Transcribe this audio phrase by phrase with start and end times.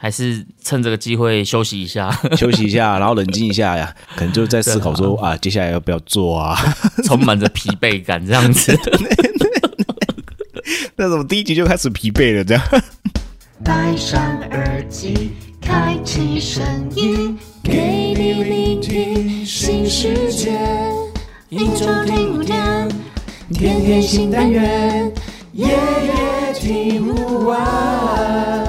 [0.00, 6.56] 还是趁这个机会休息一下， 休息一下， 然后冷静一下呀，可能就在思考说啊，接下来要不要做啊？
[7.04, 8.78] 充满着疲惫感这样子。
[10.96, 12.44] 那怎么第一集就开始疲惫了？
[12.44, 12.62] 这样。
[13.64, 20.56] 戴上耳机，开启声音，给你聆听新世界。
[21.48, 22.88] 一周听五天，
[23.52, 25.12] 天天新单元，
[25.54, 28.67] 夜夜听不完。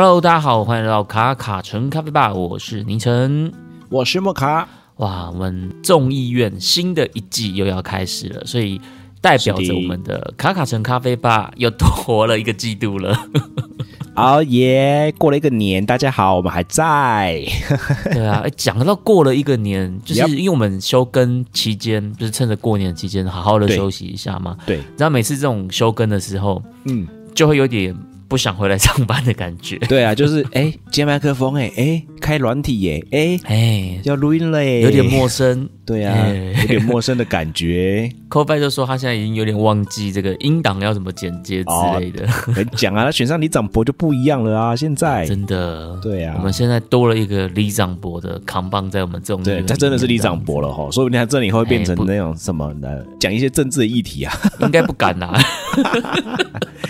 [0.00, 3.52] Hello，大家好，欢迎来到卡卡城咖啡吧，我是宁晨。
[3.88, 8.80] 我是莫卡，哇，我们众议院新的一季又要开始了，所以
[9.20, 13.18] 代表着我们的卡卡城咖啡吧又多活了一个季度了。
[14.14, 15.12] 哦耶！
[15.18, 17.44] 过了一个年，大家好，我们还在。
[18.14, 24.56] 对啊，哎，讲到过了一个年，就是因为我们休更期间，就是趁着过年期间好好的休息一下嘛。
[24.64, 27.04] 对，然后每次这种休更的时候，嗯，
[27.34, 27.92] 就会有点
[28.28, 29.76] 不想回来上班的感觉。
[29.88, 35.68] 对啊，就是哎，接麦克风，哎哎，开软体耶，哎，哎，要录音嘞，有点陌生。
[35.86, 38.10] 对啊，哎有点陌生的感觉。
[38.30, 45.24] c o b 就说他现在已经有点忘记这个音档要怎么剪接之类的，很讲啊，他选上李长博就不一样了啊，现在。
[45.26, 45.98] 真的。
[46.02, 54.34] 对啊我们现在多了一个李长博的扛棒在我们这种对，他真的是李长博了哈，说不定他这里会变成那种什么的，讲一些政治的议题啊。
[54.60, 55.40] 应该不敢啦。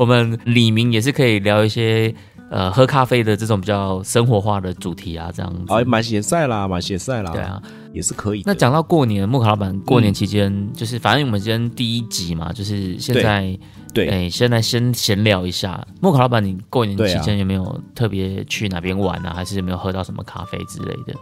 [0.00, 2.14] 我们李明也是可以聊一些
[2.50, 5.62] 呃喝咖啡的这种比较生活化的主题啊，这样子。
[5.68, 7.60] 哦，马协赛啦，马协赛啦，对，啊，
[7.92, 8.42] 也是可以。
[8.46, 13.54] 那讲到过年，木卡老板过年期间、嗯就是，反正我们今天第一集嘛，就是现在，
[13.92, 15.86] 对哎、现在先闲聊一下。
[16.00, 19.34] 木卡老板，你过年期间有没有特别去哪边玩啊？
[19.36, 21.14] 还是有没有喝到什么咖啡之类的？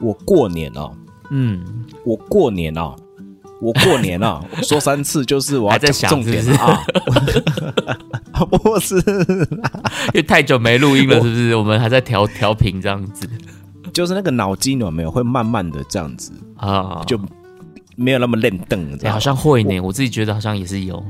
[0.00, 0.90] 我过年哦，
[1.30, 1.62] 嗯，
[2.06, 2.96] 我过年哦，
[3.62, 6.60] 我过年哦，我 说三次就是我要还在想讲重点是不是？
[6.60, 11.54] 啊， 不是，因为太久没录音了，是不是？
[11.54, 13.28] 我们还在调调频这样子。
[13.92, 17.04] 就是那个脑筋有没有会慢慢的这样子，啊？
[17.06, 17.20] 就
[17.94, 21.02] 没有那么练瞪，好像会呢，我自己觉得好像也是有。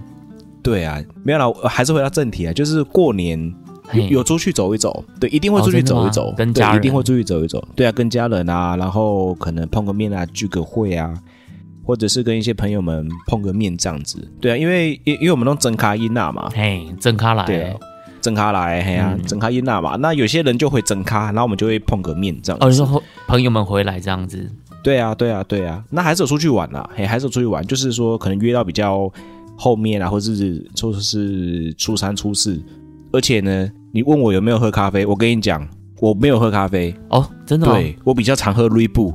[0.63, 3.39] 对啊，没有啦，我还是回到正题啊，就是过年
[3.93, 6.77] 有有出去走一走，对，一定会出去走一走，跟家人。
[6.77, 11.15] 对一定会出去走一走，对啊，跟家人啊，然后可能碰个面啊，聚个会啊，
[11.85, 17.45] 或者是跟一些朋友们碰个面这样子，对啊，因为因因为我们弄真卡音娜嘛，嘿，整咖来。
[17.45, 17.77] 对啊，
[18.21, 19.23] 真卡来，嘿啊，嗯。
[19.27, 24.49] 真卡音娜嘛，那有些人就会真卡，然后我们就会碰个面这样哦，你子，说朋友们回来这样子，
[24.83, 29.13] 对啊，对啊，对啊，那还是有出去玩啦，嘿，还是有出去玩，就是说可能约到比较
[29.57, 32.63] 后面啊，或者是就是初三、初四，
[33.13, 35.67] 而且呢，你问我有没有喝咖啡，我跟你讲，
[36.01, 37.73] 我没有喝咖啡，哦，真的、哦？
[37.75, 39.13] 对我比较常喝瑞布，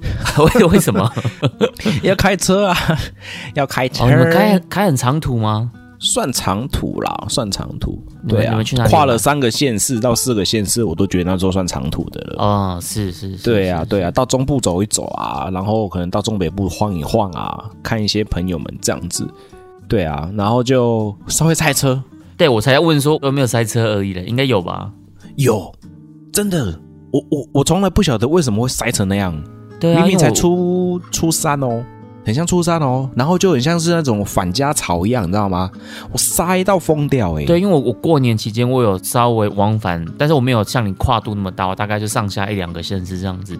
[0.60, 1.10] 为为什么？
[2.02, 2.76] 要开车啊，
[3.54, 5.70] 要开车，哦，你们开开很长途吗？
[5.98, 7.98] 算长途啦，算长途，
[8.28, 12.42] 对啊，你们去哪跨了三个县市到四个县市，我都觉得那时候算长途的了。
[12.42, 19.26] 哦，是是是，对啊，是对啊，到中部走一走啊，然后可能到中北部晃一晃啊，看一些朋友们这样子。
[19.88, 22.00] 对啊，然后就稍微塞车，
[22.36, 24.92] 对我才要问说有没有塞车而已嘞，应该有吧？
[25.36, 25.72] 有，
[26.30, 26.78] 真的，
[27.10, 29.34] 我我我从来不晓得为什么会塞成那样，
[29.78, 31.82] 对啊，明明才初初三哦，
[32.24, 35.70] 很像初三哦，然后就很像是那种返家潮一样，你知道吗？
[36.10, 43.58] 我塞到疯掉哎、对，因为我我过年期间我有稍微往返，但是我没有像你跨度那么大，我大概就上下一两个县市这样子。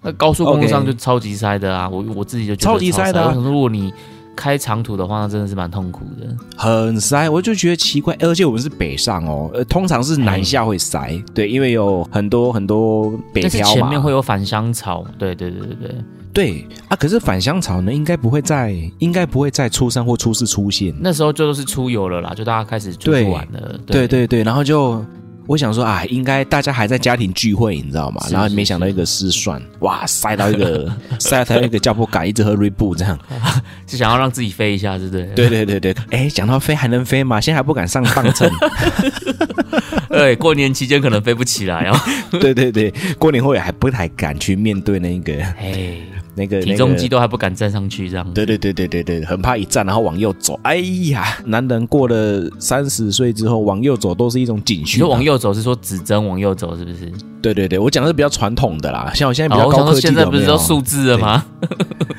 [0.00, 3.26] 那高速公路上就超级塞的啊，我我自己就觉得超级塞的啊。
[3.28, 3.92] 我想说，如果你
[4.38, 6.28] 开长途的话，那真的是蛮痛苦的。
[6.56, 15.94] 很塞，我就觉得奇怪，而且我们是北上哦，呃，通常是南下会塞，对，因为有很多很多北漂嘛，前面会有返乡潮，对对对对对。
[16.30, 20.94] 对啊，可是返乡潮呢，应该不会在，应该不会在初三或初四出现。
[21.00, 23.76] 那时候就都是出游了啦，就大家开始出去玩了。
[23.84, 25.04] 对对对，然后就
[25.48, 28.22] 我想说啊，应该大家还在家庭聚会，你知道吗？
[28.28, 33.18] 是然后没想到一个失算，哇，塞到一个塞到一个叫不敢，一直喝瑞布这样。
[33.88, 35.24] 是想要让自己飞一下，是不对？
[35.34, 37.40] 对对对对，哎，讲到飞还能飞吗？
[37.40, 38.50] 现在还不敢上磅秤。
[40.10, 41.98] 对， 过年期间可能飞不起来 哦。
[42.38, 45.96] 对对对，过年后也还不太敢去面对那个哎，
[46.38, 48.32] 那个体重机都还不敢站上去，这样。
[48.32, 50.58] 对对对对对对，很怕一站然后往右走。
[50.62, 50.76] 哎
[51.10, 54.96] 呀，男人过了三十岁之后往右走都是一种警讯啊。
[54.96, 57.12] 你说往右走是说指针往右走，是不是？
[57.42, 61.44] 对对对，我讲的是比较传统的啦，像我现在比较高科技的，现在不是都数字了吗？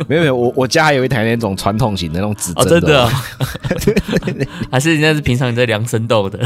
[0.07, 6.39] 没有没有，我我家还有一台那种传统型的那种指哦，针真的还是人家是平常你在量身斗的？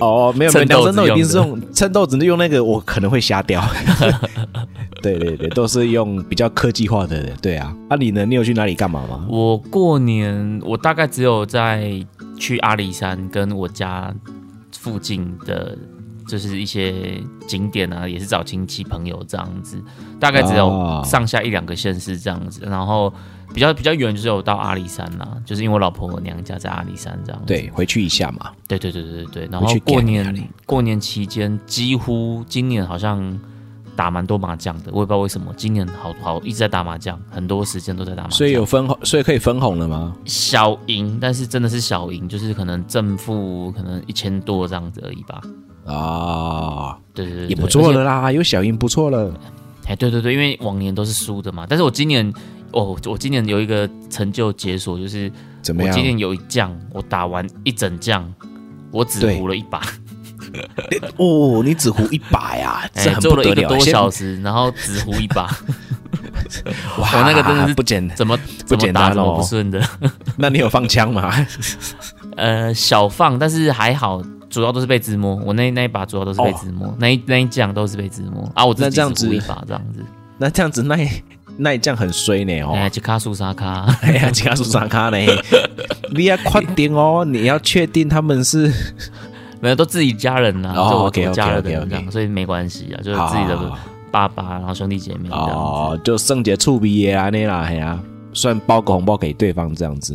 [0.00, 3.62] 哦，没有没有，蹭豆子量身豆一定是用用蹭豆子，用那个我可能会瞎掉。
[5.02, 7.76] 对对对，都是用比较科技化的，对啊。
[7.90, 8.24] 啊，你呢？
[8.24, 9.26] 你有去哪里干嘛吗？
[9.28, 12.02] 我过年我大概只有在
[12.38, 14.12] 去阿里山跟我家
[14.72, 15.76] 附近的，
[16.26, 19.76] 就是一些景点啊，也是找亲戚朋友这样子，
[20.18, 23.12] 大概只有哦上下一两个县市这样子，然后
[23.52, 27.46] 比较比较远就是有到阿里山啦，就是因为我老婆娘家在阿里山这样子。
[27.46, 28.50] 对，回去一下嘛。
[28.66, 33.38] 对对对对对对，然后过年过年期间几乎今年好像
[33.94, 40.16] 打蛮多麻将的，我也不知道为什么，今年好好一直在打麻将，很多时间都在打麻将，所以有分红，所以可以分红了吗？
[40.24, 45.40] 小赢，但是真的是小赢，就是可能正负可能一千多这样子而已吧。
[45.86, 47.98] 啊，对对对，也不错了。
[47.98, 49.32] 了啦，有小赢不错了。
[49.86, 52.32] 哎，对对对，因为往年都是输的嘛，但是我今年
[52.74, 55.30] 哦，我今年有一个成就解锁，就是
[55.62, 56.02] 怎么样我今？
[56.04, 58.30] 年有一将，我打完一整将，
[58.90, 59.80] 我只胡了一把，
[61.16, 63.42] 哦，你只胡一把呀， 这哎，很做了。
[63.42, 65.44] 了一个多小时，然后只胡一把，
[66.98, 68.08] 哇，我那个真的是不简。
[68.10, 68.36] 怎么
[68.68, 69.80] 不简单打怎么哦不顺的。
[70.36, 71.32] 那你有放枪吗？
[72.36, 75.36] 呃，小放，但是还好，主要都是被自摸。
[75.36, 78.64] 我那那一把主要都是被自摸，那一那一将都是被自摸啊。
[78.64, 80.04] 我自这样子只胡一把这样子，
[80.38, 80.96] 那这样子，那
[81.56, 82.72] 那你这样很衰呢哦。
[82.74, 85.18] 哎，吉卡苏沙卡， 哎呀，吉卡苏沙卡呢？
[86.12, 87.24] 你要快点哦！
[87.24, 88.72] 你要确定他们是
[89.60, 93.78] 没有都自己家人呐、哦就我家人的这样，所以没关系啊，就是自己的好
[94.10, 95.28] 爸爸，然后兄弟姐妹。
[95.30, 97.98] 哦，就圣洁触鼻耶啊那啦，哎呀，
[98.32, 100.14] 算包个红包给对方这样子。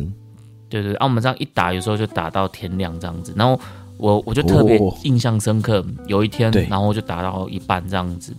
[0.68, 3.58] 对对对，啊，我们这样一打，有时候就打到天亮这样子，然后
[3.96, 8.32] 我我就特别哦印象深刻，有一天，然后我就打到一半这样子，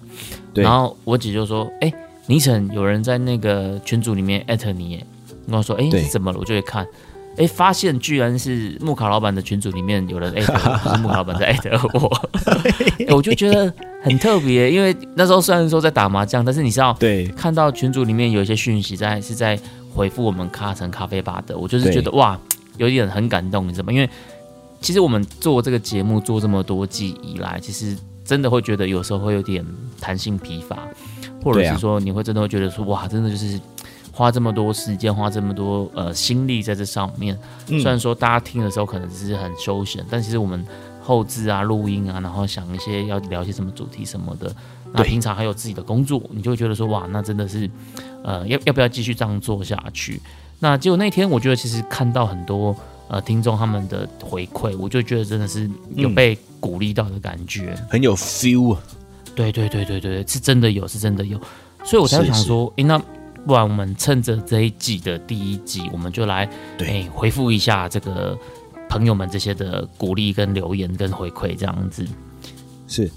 [0.53, 1.93] 对然后我姐就说：“哎、
[2.31, 5.05] 倪晨，有人在那个群组里面艾特你耶。”
[5.45, 6.87] 跟我说：“哎、对怎么了？”我就会看，
[7.35, 10.53] 哎、发现居然是木卡老板的群组里面有人艾特
[10.93, 12.07] 是木卡老板在艾特我、
[13.05, 19.59] 哎我就觉得很特别，因为那时候虽然说在打麻将，但是你知道，对，看到群组里面有一些讯息在是在
[19.93, 22.39] 回复我们咖城咖啡吧的，我就是觉得哇，
[22.77, 23.91] 有点很感动，你知道吗？
[23.91, 24.09] 因为
[24.79, 29.65] 其实我们做这个节目做这么多季以来，其实真的会觉得有时候会有点
[29.99, 30.87] 弹性疲乏，
[31.43, 33.59] 或者是说你会真的会觉得说哇，真的就是
[34.11, 37.37] 花这么多时间，花这么多呃心力在这上面。
[37.67, 40.63] 嗯虽然说大家听的时候可能只是很休闲，但其实我们
[41.01, 44.53] 后置啊、录音啊，然后想一些要聊些什么主题什么的，
[44.93, 47.69] 那平常还有自己的工作，你就会觉得说哇，那真的是
[48.23, 50.21] 呃要要不要继续这样做下去？
[50.59, 52.75] 那结果那天我觉得其实看到很多
[53.07, 57.75] 呃听众他们的回馈，我就觉得真的是有嗯被鼓励到的感觉。
[57.89, 58.81] 很有 feel 啊。
[59.35, 61.39] 对对对对对，是真的有，是真的有，
[61.83, 63.01] 所以我才会想说，诶，那
[63.45, 68.37] 不然我们趁着这一季的第一集，我们就来对诶回复一下这个
[68.89, 72.05] 朋友们这些的鼓励跟留言跟回馈这样子。
[72.87, 73.09] 是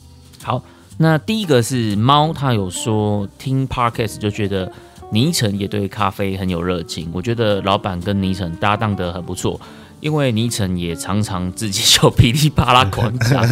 [0.43, 0.63] 好，
[0.97, 4.73] 那第一个是猫，他有说听 podcast 就觉得
[5.11, 9.61] 倪晨也对咖啡很有热情，我觉得老板跟倪晨搭档的很不错。
[10.05, 13.41] 因为倪晨也常常自己就噼里啪啦狂讲，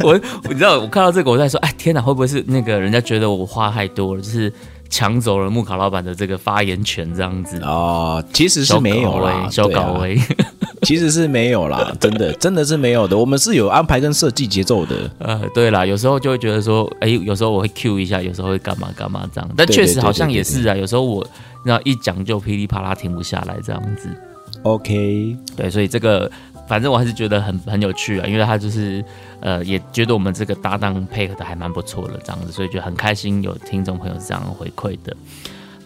[0.00, 0.16] 我
[0.48, 4.52] 你知道我看到这个我在说，哎天哪，会不会是那个人家觉得我话太多了，就是
[4.88, 7.58] 抢走了木卡老板的这个发言权这样子？
[7.64, 10.16] 哦，其实是小没有啦，小搞威，
[10.82, 13.18] 其实是没有啦，真的真的是没有的。
[13.18, 14.94] 我们是有安排跟设计节奏的。
[15.18, 21.26] 呃，对啦，有时候就会觉得说，哎，有时候我会 Q 一下，有时候会干嘛干嘛这样，但确实好像也是啊，有时候我
[21.64, 24.08] 那一讲就噼里啪啦停不下来这样子
[24.62, 26.30] ，OK，对，所以这个
[26.68, 29.04] 反正我还是觉得很很有趣啊，因为他就是
[29.40, 35.16] 呃也觉得我们这个搭档配合的还蛮不错的这样子，所以就很开心有听众朋友是这样回馈的。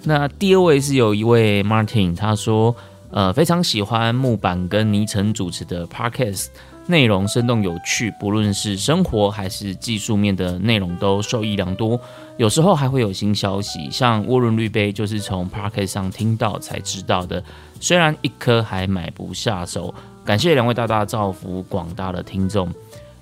[0.04, 2.74] 那第二位是有一位 Martin，他说
[3.10, 6.46] 呃非常喜欢木板跟倪晨主持的 Podcast。
[6.88, 12.00] 内容生动有趣，不论是生活还是技术面的内容都受益良多。
[12.36, 17.42] 有时候还会有新消息，像涡轮滤杯就是从 p a r k e t 上听到才知道的，
[17.80, 19.94] 虽然一颗还买不下手。
[20.24, 22.68] 感谢两位大大造福广大的听众。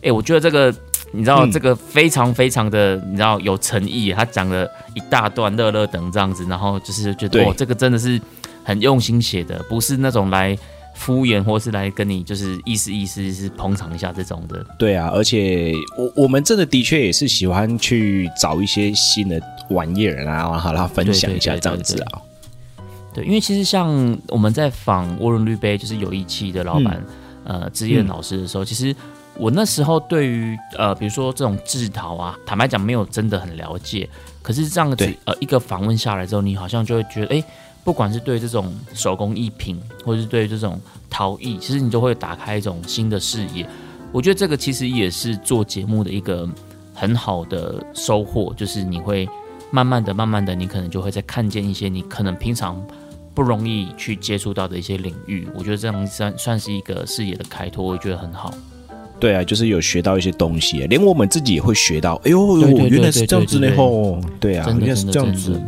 [0.00, 0.74] 诶，我觉得这个
[1.12, 8.20] 你知道，嗯这个非常非常的你知道有诚意，他讲了一大段乐乐等这样子，然后就是觉得哦，这个真的是
[8.64, 10.56] 很用心写的，不是那种来
[10.94, 14.64] 敷衍或是来跟你就是意思意思是捧场一下这种的。
[14.78, 22.22] 对啊，而且我我们真的的确也是喜欢去找一些新的玩意儿啊，然后分享一下这样子啊。
[23.12, 27.00] 对，因为其实像我们在访涡轮绿杯，就是有一期的老板，
[27.44, 28.94] 呃，职业老师的时候，其实
[29.36, 34.08] 我那时候对于呃，比如说这种制陶啊，坦白讲没有真的很了解。
[34.42, 37.44] 可是这样子，呃，一个访问下来之后，你好像就会觉得，哎，
[37.84, 43.64] 不管是对这种手工艺品，或者是对这种陶艺，其实你都会打开一种新的视野。
[44.10, 46.48] 我觉得这个其实也是做节目的一个
[46.94, 49.28] 很好的收获，就是你会
[49.70, 52.80] 慢慢的、慢慢的，你可能就会在看见一些你可能平常
[53.34, 55.46] 不容易去接触到的一些领域。
[55.54, 58.54] 我觉得这样算算是一个视野的开拓，我觉得很好。
[59.20, 62.14] 对啊，就是有学到一些东西，连我们自己也会学到。
[62.24, 63.68] 哎呦，对对对原来是这样子呢
[64.40, 65.62] 对啊，真的原来是这样子的，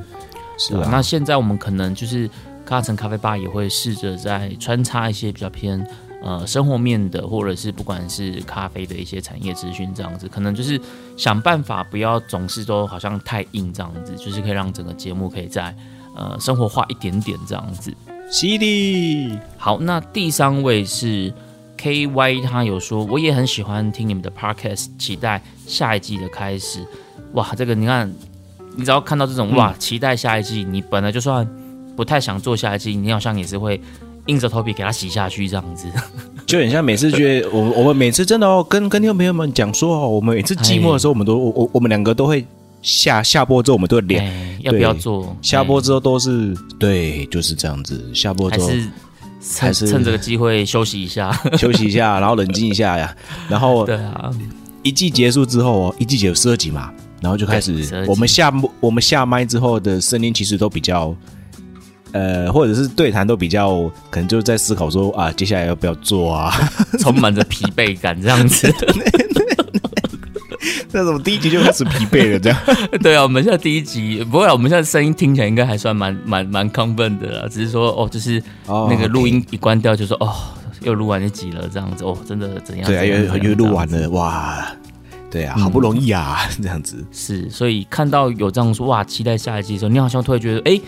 [0.57, 0.89] 是啊。
[0.91, 2.29] 那现在我们可能就是
[2.65, 5.87] 咖城咖啡吧也会试着在穿插一些比较偏
[6.23, 10.81] 呃生活面的，或者是不管是咖啡的一些产业资讯这样子，可能就是
[11.17, 15.75] 想办法不要总是都好像太硬这样子，就是可以让整个节目可以在
[16.15, 17.93] 呃生活化一点点这样子。
[18.29, 21.33] 犀利，好，那第三位是
[21.77, 26.85] K Y，他有说我也很喜欢听你们的 podcast，期待下一季的开始。
[27.35, 28.13] 哇，这个你看，
[28.77, 31.47] 你只要看到这种、嗯哇，期待下一季，你本来就算
[31.97, 33.81] 不太想做下一季，你好像也是会
[34.27, 35.89] 硬着头皮给它洗下去这样子。
[36.47, 42.47] 就很像每次觉得我我们每次真的哦，跟跟听众朋友们讲说哦，我们每次寂寞的时候，我们都我我我们两个都会
[42.83, 44.23] 下下播之后，我们都会聊。
[44.23, 45.37] 哎，要不要做？
[45.43, 48.01] 下播之后后都是对，就是这样子。
[48.15, 48.81] 下播之后还是
[49.41, 51.33] 趁还是趁这个机会休息一下。
[51.59, 53.13] 休息一下，然后冷静一下呀。
[53.49, 54.31] 然后 对啊，
[54.85, 61.15] 一季结束之后哦，一季有十二集嘛，然后就开对12集始我们下我们下麦之后的声音其实都比较。
[62.13, 66.51] 呃，或者是对谈都比较，可能就在思考说啊，接下来要不要做啊？
[66.99, 68.73] 充满着疲惫感这样子。
[70.93, 72.59] 那种第一集就开始疲惫了，这样。
[73.03, 80.33] 对啊，我们现在第一集，不会啊，我们现在声音听起来应该还算蛮蛮蛮亢奋的啦，只是说哦，就是哦那个录音一关掉，就说哦，
[80.85, 82.87] 又录完一集了这样子，哦，真的怎样？
[82.87, 83.05] 对啊，
[83.37, 83.87] 又又录完。
[83.91, 84.67] 了，哇，
[85.37, 87.05] 对啊，好不容易啊， 这样子。
[87.13, 90.81] 是，所以看到有这样说哇，期待下一季的时候，你好像突然觉得，哎，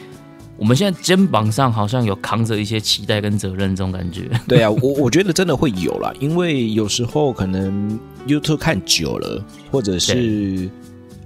[0.56, 4.22] 我们现在肩膀上好像有扛着一些期待跟责任这种感觉。
[4.48, 10.68] 对啊，我我觉得真的会有啦，因为有时候可能 YouTube 看久了，或者是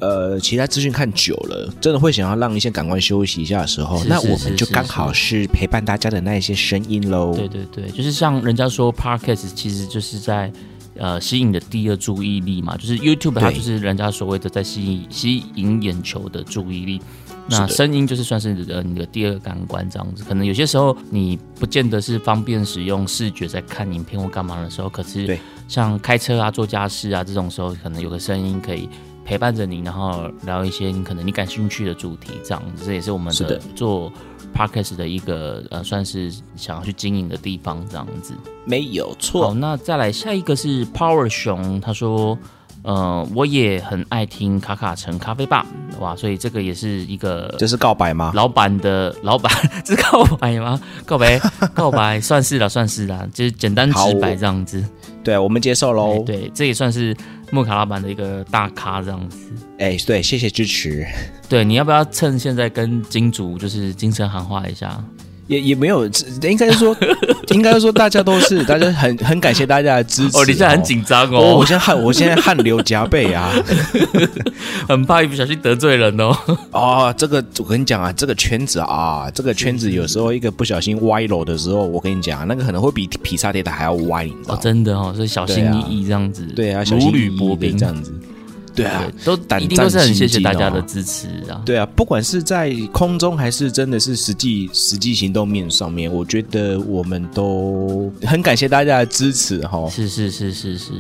[0.01, 7.33] 呃其他资讯看久了，真的会想要让一些感官休息一下的时候，是那我们就刚好是陪伴大家的那一些声音喽。
[7.37, 10.53] 对对对，就是像人家说 Podcast 其实就是在
[10.97, 17.01] 呃吸引你的第二注意力嘛，就是 YouTube 它就是人家所谓的在吸引吸引眼球的注意力。
[17.49, 28.89] 那声音就是算是你的你的第二个感官这样子，可能有些时候你不见得是方便使用视觉在看影片或干嘛的时候，可是像开车啊、做家事啊这种时候，可能有个声音可以
[29.25, 33.59] 陪伴着你，然后聊一些你可能你感兴趣的主题，这样子，这也是我们的是的。
[33.75, 34.13] 做
[34.55, 38.35] podcast 的一个呃，算是想要去经营的地方，这样子。
[38.65, 39.55] 没有好，错。
[39.55, 42.39] 那再来下一个是 Power 熊，他说。
[42.85, 45.65] 呃，我也很爱听卡卡城咖啡吧，
[46.01, 48.33] 哇，所以这个也是一个这是告白吗？
[48.35, 49.53] 老板的 老板，
[49.85, 50.81] 这是告白吗？
[51.07, 51.39] 告白，
[51.73, 54.85] 告白， 算是了，算是了，就是简单直白这样子。
[55.23, 56.25] 对，我们接受哎喽。
[56.27, 57.17] 对，这也算是
[57.53, 59.53] 木卡老板的一个大咖这样子。
[59.79, 61.07] 哎，对，谢谢支持。
[61.51, 65.05] 对，你要不要趁现在跟金主就是精神喊话一下？
[65.53, 66.97] 也也没有，这应该是说，
[67.51, 70.39] 应该是 说大家都是，大家很很感谢大家的支持。
[70.39, 73.53] 哦，你现在很紧张哦，哦我，现在汗，我现在汗流浃背啊！
[74.89, 76.35] 很怕一不小心得罪人哦。
[76.73, 84.61] 哦，这个我跟你讲啊，这个圈子啊，这个圈子有时候一个不小心歪楼的时候，我跟你讲，那个可能会比劈叉铁塔还要歪，你知道哦，吗？
[84.63, 86.45] 真的哦，所以小心翼翼这样子。
[86.57, 88.13] 对啊，小如心翼翼的履薄冰这样子。
[88.75, 91.63] 对啊，对，都胆一定都是很谢谢大家的哦支持啊。
[91.65, 99.89] 对啊，不管是在空中还是真的是实际实际行动面上面，我觉得我们都很感谢大家的支持哈。
[99.89, 100.93] 是是是是是。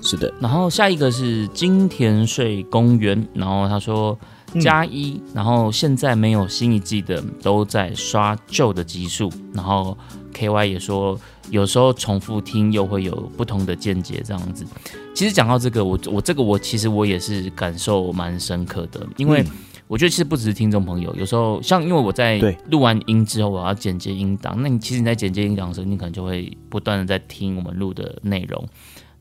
[0.00, 4.16] 是的，然后下一个是金田水公园，然后他说
[4.54, 9.98] 嗯加一，然后现在没有新一季的都在刷旧的集数，然后
[10.32, 11.18] K Y 也说
[11.50, 14.66] 有时候重复听又会有不同的见解这样子。
[15.14, 19.50] 其实讲到这个，我我这个我其实我也是感受蛮深刻的，因为嗯
[19.88, 22.38] 我觉得其实不只是听众朋友，有时候像因为我在
[22.70, 28.62] 录完音之后，我要剪接音档，那你其实你在剪接音档的时候，你可能就会不断的在听我们录的内容。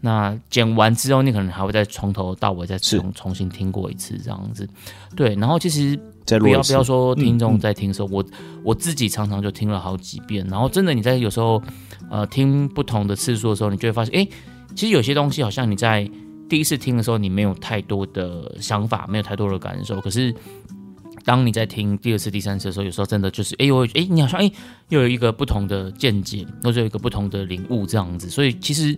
[0.01, 4.67] 那剪完之后，你可能还会再从头到尾再重重新听过一次这样子。
[5.15, 5.97] 对，然后其实
[6.39, 8.23] 不要不要说听嗯众嗯在听的时候，我
[8.63, 11.61] 我自己常常就听了好几遍，然后真的你在有时候
[12.09, 14.27] 呃听不同的次数的时候，你就会发现，哎，
[14.75, 16.09] 其实有些东西好像你在
[16.49, 20.33] 第一次听的时候，你没有太多的想法，没有太多的感受，可是。
[21.25, 24.49] 当你在听第二次、第三次的时候，有时候真的就是，哎呦，哎，你好像哎
[24.87, 28.97] 又有一个不同的见解，或者有一个不同的领悟这样子，所以其实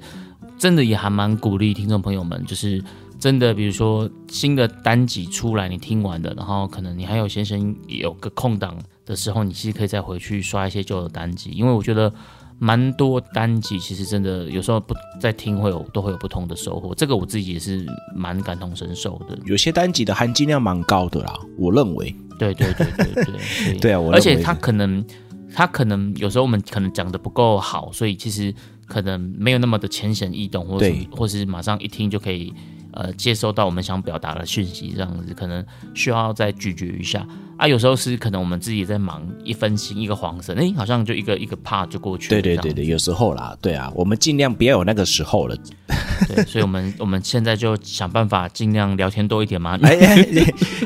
[0.55, 2.79] 真的也还蛮鼓励听众朋友们，就是
[3.19, 12.11] 真的，比如说新的单集出来，你听完的，然后可能你还有先生有个空档的时候，你其实可以再回去刷一些旧的单集，因为我觉得
[12.57, 17.85] 蛮多单集其实真的有时候不在听会有都会有不同的收获，这个我自己也是
[18.15, 19.37] 蛮感同身受的。
[19.45, 22.15] 有些单集的含金量蛮高的啦，我认为。
[22.37, 25.05] 对对对对对对对啊我而且他可能
[25.53, 28.53] 他可能有时候我们可能讲的不够好，所以其实
[28.85, 32.53] 可能没有那么的浅显易懂，或者或是马上一听就可以
[32.93, 37.25] 呃接收到我们想表达的讯息，这样子可能需要再咀嚼一下
[37.57, 37.67] 啊。
[37.67, 42.41] 有时候是可能我们自己在忙，一分心一个晃神，哎，好像就一个一个 part 就过去了。
[42.41, 45.55] 对对对对，有时候啦，对啊，我们尽量不要有那个时候了。
[46.27, 49.79] 对，所以我们我们现在就想办法尽量聊天多一点嘛。
[49.81, 50.27] 哎哎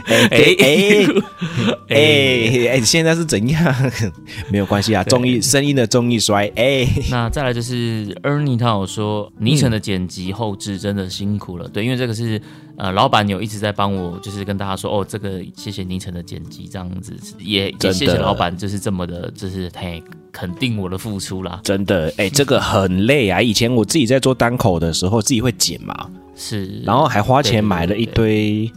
[0.05, 0.27] 哎
[1.89, 3.91] 哎哎哎，现在是怎样？
[4.49, 6.87] 没有关系啊，综艺声音的综艺衰哎。
[7.09, 12.41] 那再来就是 Ernie 他有说，尼城的剪辑后置真的辛苦了，对，因为这个是
[12.77, 23.41] 呃老板有一直在帮我，就是跟大家说哦，这个谢谢尼城的剪辑这样子，也也谢谢老板，就是这么的， 就是嘿肯定我的付出啦，真的，哎、这个很累啊！
[23.41, 28.71] 以前我自己在做单口的时候，自己会剪嘛，是，然后还花钱买了一堆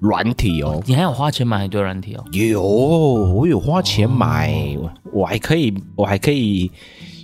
[0.00, 0.82] 软体哦。
[0.86, 6.70] 你还有花钱买一堆软体哦，有，我有花钱买，哦我还可以，我还可以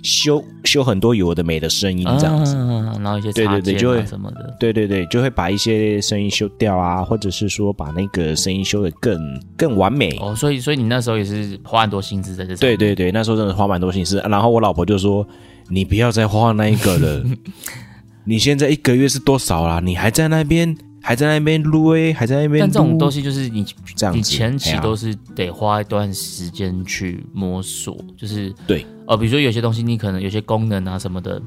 [0.05, 2.55] 修修很多有的没的声音这样子。
[2.55, 9.19] 啊、然后一些对对对就会什么的，对对对，就会把一些声音修掉啊，或者是说把那个声音修得更
[9.57, 10.15] 更完美。
[10.21, 14.23] 哦，所以所以你那时候也是花很多心思在这上，对对对，那时候真的花蛮多心思。
[14.29, 15.27] 然后我老婆就说
[15.67, 17.23] ：“你不要再花那一个了，
[18.23, 19.81] 你现在一个月是多少啦？
[19.83, 28.83] 你还在那边还在那边撸诶，还在那边但这种东西就是你你这样子前期都是得花一段时间去摸索，就是对。
[29.05, 31.39] 呃，比如说有些东西你可能有些功能啊什么的，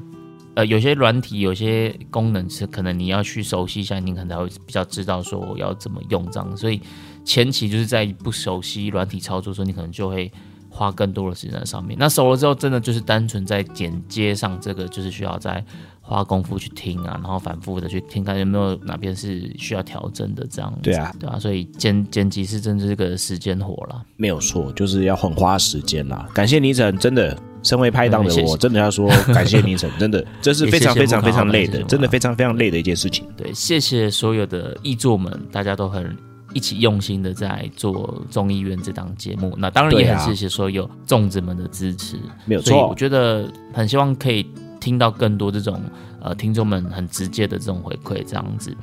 [0.53, 6.81] 呃，有些软体有些功能是可能你要去熟悉一下，你可能才会比较知道说我要怎么用这样，所以
[7.25, 10.31] 前期就是在不熟悉软体操作的时候，你可能就会。
[10.71, 15.65] 花更多的时间在上面，那熟了之后，真的就是单纯在剪接上，这个就是需要再
[16.09, 20.79] 花功夫去听啊，然后反复的去听，看有没有哪边是需要调整的，这样子。
[20.81, 24.01] 对啊，对啊，所以剪剪辑是真的是个时间活啦。
[24.17, 26.27] 没有错，就是要很花时间啦。
[26.33, 33.27] 感谢倪晨，真的，身为拍档的我，真的要说感谢倪晨，真的， 这是非常非常非常累的，真的非常非常累的一件事情。
[33.37, 36.17] 对，谢谢所有的译作们，大家都很
[36.55, 39.53] 一起用心的在做众议院这档节目。
[39.59, 42.17] 那当然也很谢谢所有粽子们的支持。
[42.45, 44.43] 没有所以我，觉得很希望可以
[44.79, 45.79] 听到更多这种
[46.21, 48.75] 呃听众们很直接的这种回馈，这样子。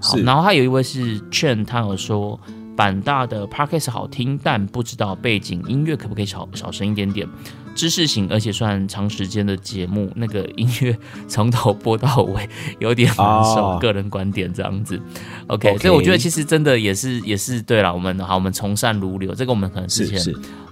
[0.00, 2.38] 好，然后还有一位是劝，他有说
[2.76, 7.28] 版大的 p a r k a s 好听，但不知道背景音乐可不可以小小声一点点。
[7.78, 12.48] 知识型而且算长时间的节目，那个音乐从头播到尾
[12.80, 15.00] 有点难受，哦个人观点这样子。
[15.46, 20.20] OK，, 所以我觉得其实真的也是也是对了，我们好，我们从善如流，这个我们可能之前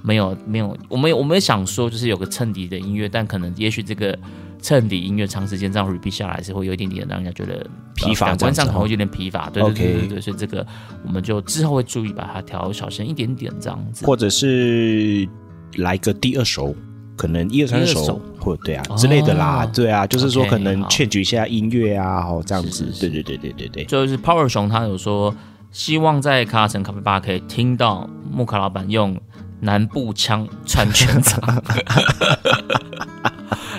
[0.02, 4.18] 没有没有，我们我们也想说，就是有个衬底的音乐，但可能也许这个
[4.60, 7.64] 衬底音乐长时间这样 repeat 下来，是会有一点点让人家觉得
[7.94, 9.48] 疲乏呃感官上可能会有点疲乏。
[9.50, 10.66] 对对对对对，所以这个
[11.04, 14.04] 我们就之后会注意把它调小声一点点这样子。
[14.04, 15.28] 或者是
[15.76, 16.74] 来个第二首，
[17.16, 25.34] 可能一二三首或对啊哦之类的啦，对啊，就是说可能好劝举一下音乐啊，哦这样子对对对对对对，就是 Power 熊他有说，
[25.72, 29.18] 希望在卡卡城咖啡吧可以听到木卡老板用
[29.60, 31.42] 南部腔串全场。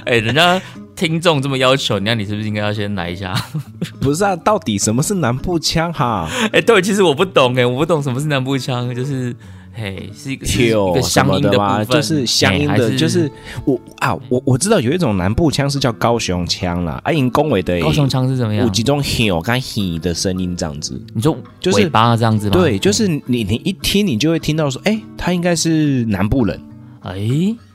[0.06, 0.62] 哎、人家
[0.95, 3.36] 听众这么要求，那你是不是应该要先来一下？
[4.00, 6.30] 不是啊，到底什么是南部腔哈？
[6.54, 9.36] 哎、对，其实我不懂哎，我不懂什么是南部腔，就是
[9.79, 11.85] 嘿，是一个是一有个乡音部什么的吗？
[11.85, 13.31] 就是乡音的，就是
[13.63, 18.71] 我啊，我我知道有一种南部腔是叫高雄腔啦，啊，因恭维的高雄腔是怎么样有？
[18.71, 20.99] 几种 h 跟 he 的声音这样子。
[21.13, 22.53] 你说就是尾巴这样子吗？
[22.53, 26.59] 对，就是你你一听你就会听到说，哎，他应该是南部人，
[27.01, 27.29] 哎，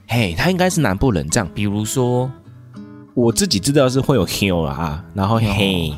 [0.09, 1.49] 嘿，他应该是南部人这样。
[1.55, 2.29] 比如说
[3.15, 5.95] 我自己知道是会有 he 啦啊，然后 he，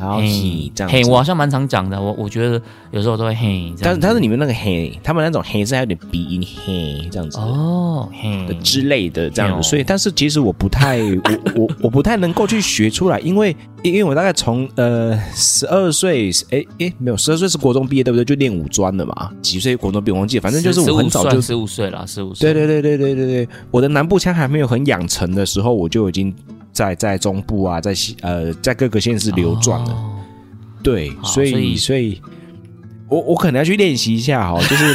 [0.00, 1.20] 然后 he 这样嘿，我。
[1.20, 2.60] 好像蛮常讲的，我我觉得
[2.92, 7.38] 有时候都会嘿，但是但是你们那个 he，他们那种 he 是还有点鼻音 he 这样子。
[7.38, 18.24] 哦嘿之类的这样哦子，所以但是其实我不太 我我我不太能够去学出来，因为因为我大概从呃十二岁，哎哎没有十二岁是国中毕业对不对？
[18.24, 26.34] 就练武专了嘛，几岁国中毕业忘记了，反正就是我很早就十五岁了，十五岁，对对对对对对对，我的南部腔还没有很养成的时候，我就已经
[26.80, 29.92] 在在中部啊，在西呃在各个县市流转的。
[29.92, 30.16] 哦
[30.82, 32.18] 对，所以所以
[33.06, 34.94] 我我可能要去练习一下哈，就是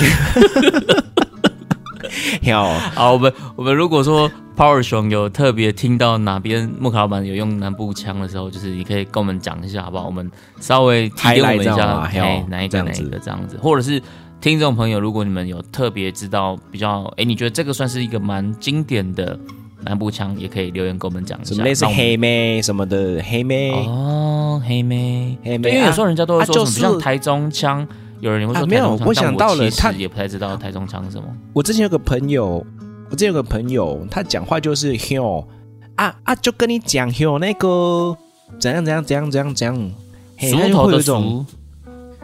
[2.51, 10.07] 好 好，我们我们如果说 Power 熊有特别听到哪边木卡老板有用南部腔的时候，就是你可以跟我们讲一下，好不好？
[10.07, 10.27] 我们
[10.59, 14.01] 稍微提点我们一下，吗哎，哪一个哪一个这样子，或者是
[14.41, 19.37] 听众朋友，如果你们有特别知道比较，哎，你觉得这个算是一个蛮经典的
[19.85, 21.49] 南部腔，也可以留言跟我们讲一下。
[21.49, 27.87] 什么类似让我们黑妹什么的黑妹，哦，黑妹，黑妹对，因为有时候人家都会说什就是像台中腔，
[28.19, 31.23] 有人也会说啊没有我想到了其实他也不太知道台中腔是什么。
[31.53, 32.65] 我之前有个朋友，
[33.09, 35.47] 我之前有个朋友，他讲话就是哟
[35.95, 38.17] 啊啊，就跟你讲哟那个
[38.59, 39.91] 怎样怎样怎样怎样怎样，
[40.37, 41.55] 嘿，他就熟头的会有一种熟，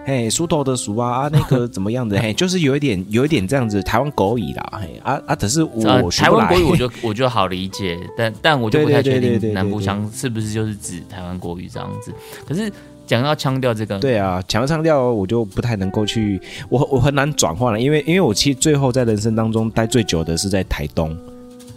[0.03, 12.11] 嘿梳头的梳啊啊那个怎么样的 嘿，就是有一点有一点这样子台湾狗语啦，嘿啊啊，可是呃，我台湾国语我就 我就好理解，但但我就不太确定南部腔是不是就是指台湾国语这样子。
[12.47, 12.71] 可是
[13.05, 21.15] 讲到腔调这个，对啊，强腔调我就不太能够去，我我很难转换了，因为因为我其实最后在人生当中待最久的是在台东，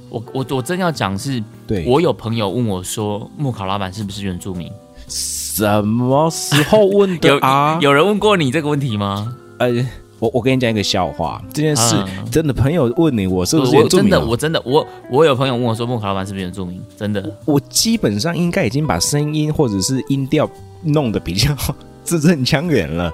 [0.08, 4.70] 我我我真要讲是，对，我有朋友问我说，木卡老板是不是原住民？
[5.54, 7.78] 什么时候问的 有啊？
[7.80, 9.36] 有人问过你这个问题吗？
[9.58, 9.70] 呃，
[10.18, 16.82] 我我跟你讲一个笑话，这件事、嗯真的，朋友问你我是不是我原住民啊、真的我真的我我有朋友问我说，孟卡老板是不是原住民？
[16.96, 20.50] 真的，我基本上应该已经把声音或者是音调
[20.82, 21.54] 弄得比较
[22.02, 23.12] 字正腔圆了，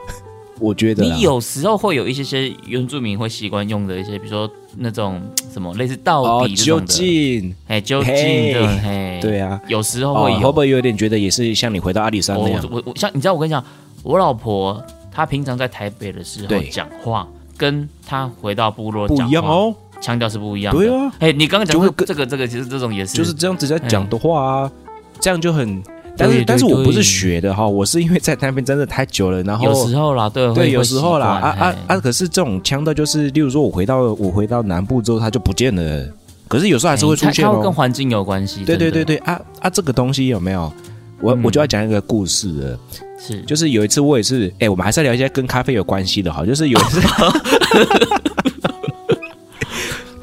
[0.61, 5.21] 我觉得你有时候会有一些些原住民会习惯用的一些，比如说那种
[5.53, 8.15] 什么类似到底这种的，哎，究竟
[8.53, 10.61] 的，嘿，对啊，有时候哦，会有会不。
[10.61, 12.69] 会有点觉得也是像你回到阿里山我那样？
[12.71, 13.65] 我我像你知道，我跟你讲，
[14.03, 20.81] 我老婆她平常在台北的时候对讲话，跟她回到部落不讲话，一样哦，腔调是不一样的。
[20.81, 24.73] 对啊，哎，你刚刚讲这个这个其实这种也是就是这样子在讲的话啊，
[25.19, 25.83] 这样就很。
[26.21, 31.67] 但是但是我不是学的哈，我是因为在那边真的太久了，然后有时候啦，对对，有时候啦，啊啊！
[31.67, 31.99] 啊，啊！
[31.99, 36.07] 可是这种腔调就是，例如说我回到我回到南部之后，它就不见了。
[36.47, 37.73] 可是有时候还是会出现跟哦。
[37.73, 38.65] 环境有关系。
[38.65, 39.71] 对对对对啊啊！
[39.71, 40.73] 这个东西有没有？
[41.21, 42.79] 我嗯我就要讲一个故事了，
[43.19, 47.01] 是就是有一次我也是，哎，我们还是要聊一些跟咖啡有关系的哈，就是有一次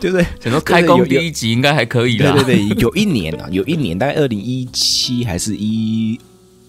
[0.09, 2.31] 就是 想说开工第一集应该还可以啦。
[2.31, 6.17] 对对对，有一年啊，有一年大概二零一七还是一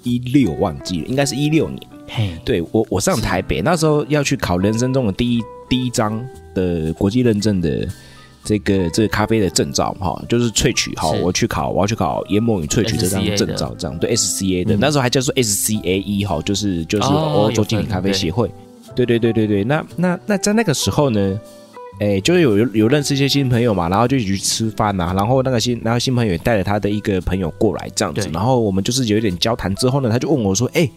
[0.03, 1.81] 一六忘记了，应该是一六年。
[2.09, 6.21] 嘿，对我，我上台北那时候要去考人生中的第一第一张
[6.55, 7.87] 的国际认证的
[8.43, 18.51] 这个这个咖啡的证照哈，就是萃取哈，我去考，我要去考研磨与萃取这张证照，这样对 SCA 的，嗯那时候还叫做 SCAE 哈，就是就是哦欧洲精品咖啡协会，
[18.97, 21.39] 对对对对对，那那那在那个时候呢。
[22.01, 30.89] 哎，就是有有认识一些新朋友嘛，然后就一起去吃饭呐、然后那个新，然后新朋友也带了他的一个朋友过来这样子，然后我们就是有一点交谈之后呢，他就问我说：“哎，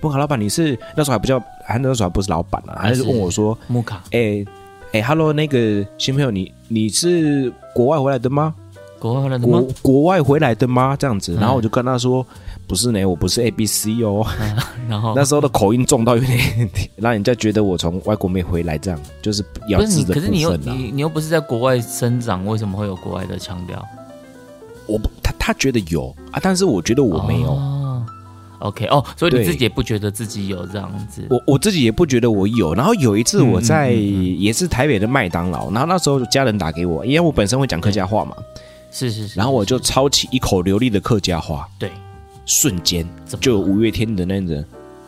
[0.00, 4.44] 木卡老板，你是那时候还不叫，还那时候还不是老板啊，他就是问我说木卡，哎
[4.92, 8.52] 哎，Hello，那个新朋友，你你是国外回来的吗？
[8.98, 9.66] 国外回来的国吗？
[9.80, 10.96] 国外回来的吗？
[10.98, 12.26] 这样子，嗯然后我就跟他说，
[12.70, 14.24] 不是呢，我不是 A B C 哦。
[14.88, 20.56] 然后那时候的口音重到有点让人家觉得我从外国没回来，这样就是咬字的部可是你又。
[20.56, 23.84] 你你又不是在国外生长，为什么会有国外的腔调？
[24.86, 27.50] 我不他他觉得有啊，但是我觉得我没有。
[27.50, 28.06] 哦
[28.60, 31.26] OK 哦，所以你自己也不觉得自己有这样子。
[31.30, 38.36] 我我自己也不觉得我有，然后有一次我在、嗯嗯嗯也是台北的麦当劳，然后那时候家人打给我，因为我本身会讲客家话嘛，
[38.92, 41.90] 是是是，然后我就是抄起一口流利的客家话，对，
[42.50, 43.06] 瞬间
[43.40, 44.64] 就有五月天的那种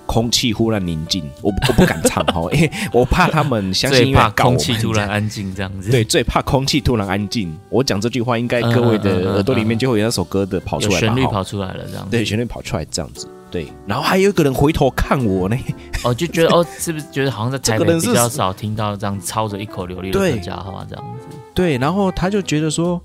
[0.07, 5.90] 空气忽然宁静，我我不敢唱 哈，因为我怕他们相信最怕空气突然安静这样子。
[5.90, 7.52] 对，最怕空气突然安静。
[7.68, 12.11] 我讲这句话，应该各位的嗯耳朵里面就会有那首歌的跑出来旋律跑出来了这样子。
[12.12, 13.26] 对，旋律跑出来这样子。
[13.50, 15.57] 对，然后还有一个人回头看我呢，
[16.05, 21.37] 哦，就觉得哦，是不是觉得好像在台北 比较少听到这样操着一口流利的客家话这样子？
[21.55, 23.00] 对，然后他就觉得说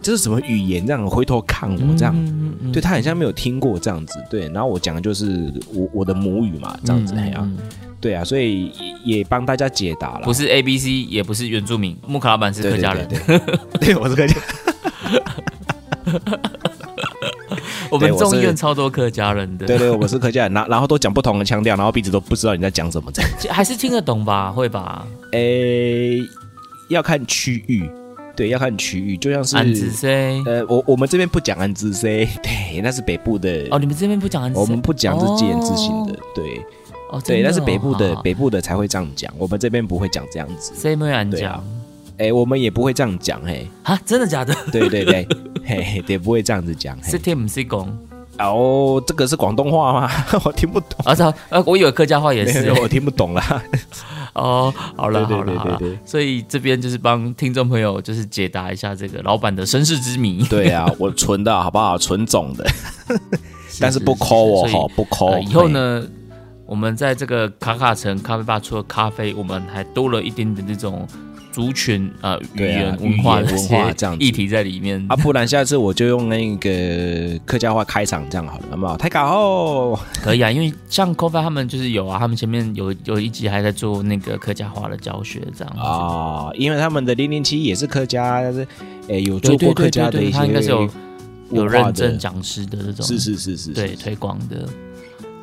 [0.00, 0.86] 这是什么语言？
[0.86, 4.14] 这样回头看我这样，嗯嗯嗯对他很像没有听过这样子。
[4.30, 7.56] 对，然后我讲的就是我我的母语嘛，这样子，呀、嗯
[8.00, 8.66] 对啊，所以
[9.04, 10.24] 也也帮大家解答了。
[10.24, 13.08] 不是 A B C，也不是原住民，木卡老板是客家人。
[13.08, 13.58] 对对对
[13.92, 14.36] 对，我是客家。
[17.90, 23.30] 我们对我是众议院超多客家人的，对对，我们是客家人，然然后都讲不同的腔调，然后彼此都不知道你在讲什么这样。
[23.50, 24.52] 还是听得懂吧？
[24.52, 25.06] 会吧？
[25.32, 26.20] 诶，
[26.88, 27.90] 要看区域，
[28.38, 36.64] 对，要看区域，就像是安子 C 呃，我我们这边不讲安子 C， 对，那是北部的，哦，你们这边不讲安子我们不讲是自言自行的，对
[37.10, 41.64] 哦，对，那是北部的北北部的才会这样讲，我们这边不会讲这样子，C 没安对啊讲
[42.28, 44.00] 哎，我们也不会这样讲，嘿，啊？
[44.06, 44.54] 真的假的？
[44.70, 45.26] 对对对，
[45.66, 47.98] 嘿嘿，对，不会这样子讲，嘿是听不是讲？
[48.38, 50.10] 哦，这个是广东话吗？
[50.44, 51.34] 我听不懂，啊操！
[51.48, 53.60] 呃，我以为客家话也是，我听不懂啦。
[54.34, 54.72] 哦。
[54.96, 60.44] 好了对对好了好了对对对，所以这边就是帮听众朋友就是解答一下这个老板的身世之谜。
[60.44, 61.96] 对啊， 我纯的好不好？
[61.98, 62.64] 纯种的，
[63.80, 65.40] 但是不是抠哦，所以哈，不抠呃。
[65.42, 66.06] 以后呢，
[66.66, 71.06] 我们在这个卡卡城咖啡吧，除了咖啡，我们还多了一点点这种
[71.58, 78.96] 族群呃语言文化文化这样子议题在里面啊，不然下次我就用那个客家话开场，这样好了，好不好？
[78.96, 85.80] 太搞哦，可以啊，因为像 Coffee 他们就是有啊，他们前面有有一集还在做那个客家话的教学，这样子。
[85.80, 88.64] 啊，因为他们的零零七也是客家，但是
[89.08, 90.88] 诶，有做过客家的一些他应该是有
[91.50, 94.68] 有认证，讲师的这种，是是是是，对推广的。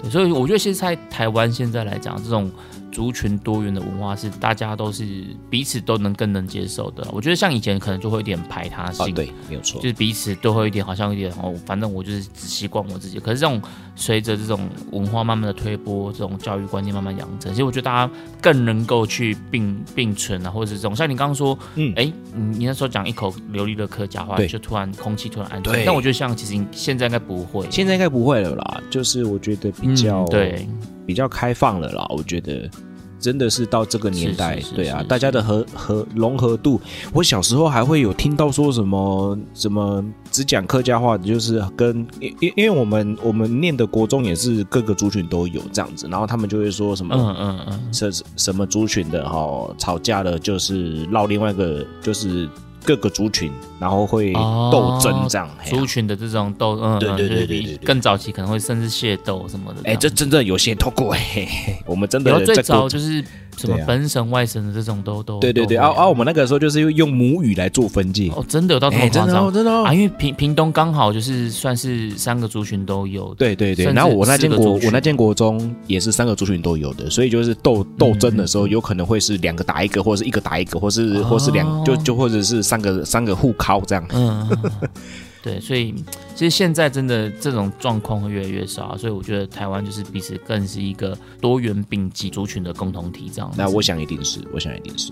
[0.02, 2.50] 对，所以我觉得现在台湾现在来讲，这种
[2.96, 5.06] 族群多元的文化是大家都是
[5.50, 7.06] 彼此都能更能接受的。
[7.12, 13.20] 我觉得像以前可能就会有点排他啊，性，对，没有错就，是彼此都会有一点好像有点哦，反正我就是只习惯我自己。
[13.20, 13.62] 可是这种
[13.98, 25.74] 随着这种文化慢慢的推波，这种教育观念慢慢养成，其实我觉得大家更能够去并并存啊，或者是这种像你刚刚说，嗯哎，你你那时候讲一口流利的客家话，就突然空气突然安静。
[25.86, 30.70] 但我觉得像其实现在应该不会，现在应该不会了啦，就是我觉得比较、嗯对
[31.06, 32.70] 比较开放了啦，我觉得。
[33.18, 36.80] 真的是到这个年代，对啊，大家的和和融合度，
[37.12, 52.48] 我小时候还会有听到说什么什么只讲客家话的，就是跟因因因为我们我们念的国中也是各个族群都有这样子，然后他们就会说什么嗯嗯嗯，什什么族群的哈、吵架了就是闹另外一个就是
[52.86, 59.82] 各个族群，然后会哦斗争这样，族群的这种斗，嗯，对对对对对更早期可能会甚至械斗什么的。
[59.84, 63.24] 哎、这真的有些透过嘿嘿，我们真的在国早就是
[63.58, 69.84] 什么本省外省的这种都都对对对，啊啊，我们那个时候就是用母语来做分界，哦，真的有到这哎、么夸张真的哦，真的哦。
[69.86, 69.94] 啊？
[69.94, 78.60] 因为屏屏东刚好就是算是三个族群都有，对对对，然后我那间国我那间国中也是三个族群都有的，所以就是斗斗争的时嗯。
[78.60, 81.84] 候，有可能会是两个打一个，或者是一个打一个，或是、或是两哦。
[81.86, 84.06] 就就或者是三个三个互敲这样。
[84.14, 84.50] 嗯
[85.46, 85.94] 对，所以
[86.34, 93.58] 其实现在真的这种状况会越来越少啊，所以我觉得台湾就是彼此更是一个多元并济族群的共同体这样子。
[93.60, 95.12] 那我想一定是，我想一定是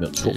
[0.00, 0.32] 没有错。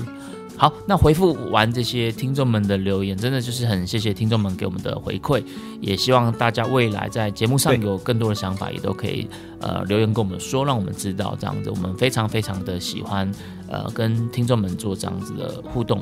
[0.57, 5.41] 好，那回复完这些听众们的留言，真的就是很谢谢听众们给我们的回馈，
[5.79, 9.29] 也希望大家未来在节目上有更多的想法，也都可以
[9.61, 13.31] 呃留言跟我们说，让我们知道这样子，我们非常非常的喜欢
[13.69, 16.01] 呃跟听众们做这样子的互动。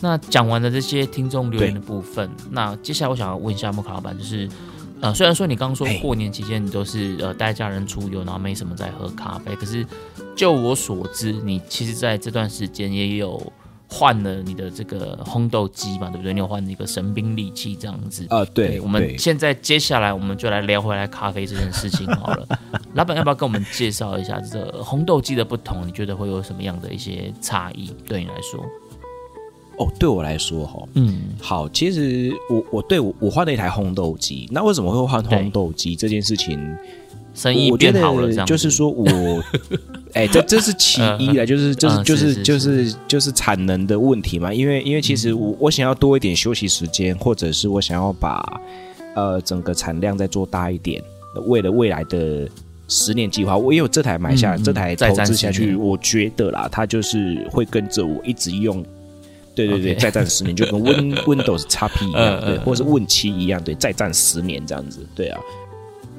[0.00, 4.48] 那讲完了这些听众留言的部分，那接下来我想要问一下莫卡老板，就是
[5.00, 9.86] 呃，虽然说你刚刚说过年期间你都是呃带家人出游，然后没什么在喝咖啡，可是
[10.36, 13.40] 就我所知，你其实在这段时间也有
[13.88, 16.32] 换了你的这个烘豆机嘛，对不对？
[16.32, 18.26] 你有换一个神兵利器这样子。
[18.28, 22.46] 啊，对，我们现在接下来我们就来聊回来咖啡这件事情好了。
[22.94, 25.86] 老板要不要跟我们介绍一下这个烘豆机的不同？
[25.86, 27.90] 你觉得会有什么样的一些差异？
[28.06, 28.64] 对你来说，
[29.78, 36.58] 哦，对我来说哈，嗯，好，其实我我对我我换了一台烘豆机，那为什么会换烘豆机这件事情？
[37.34, 39.04] 生意我觉得变好了，这样子就是说我，
[40.12, 48.60] 哎、这这是其一啦，就是就是嗯就是是就是是就是产能的问题嘛，因为因为其实我我想要多一点休息时间，或者是我想要把
[49.14, 51.00] 呃整个产量再做大一点，
[51.46, 52.48] 为了未来的。
[52.90, 58.82] 十年计划，我因为这台买下来，这台投资下去，我觉得啦，它就是会跟着我一直用。
[59.66, 65.40] 对对对再战十年，就跟 Win Windows XP 一样，对，或者是 Win 七一样，对，再战十年这样子，对啊。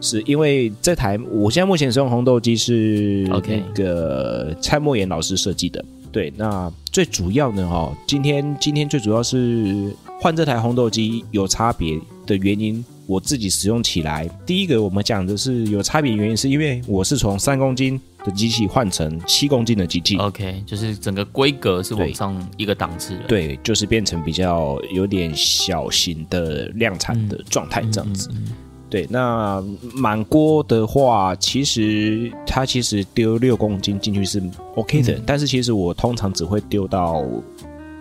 [0.01, 5.83] 是因为这台我现在目前使用红豆机是 OK 那个蔡莫言老师设计的。
[6.11, 23.21] 对，那最主要呢，哈，今天今天最主要是换这台红豆机有差别的原因，我自己使用起来，第一个我们讲的是有差别原因，是因为我是从三公斤的机器换成七公斤的机器，OK，就是整个规格是往上一个档次了。
[23.27, 28.29] 对，就是变成比较有点小型的量产的状态这样子。
[28.31, 28.55] 嗯，嗯嗯
[28.91, 29.63] 对，那
[29.95, 34.39] 满锅的话，其实它其实丢六公斤进去是
[34.75, 37.25] OK 的，嗯但是其实我通常只会丢到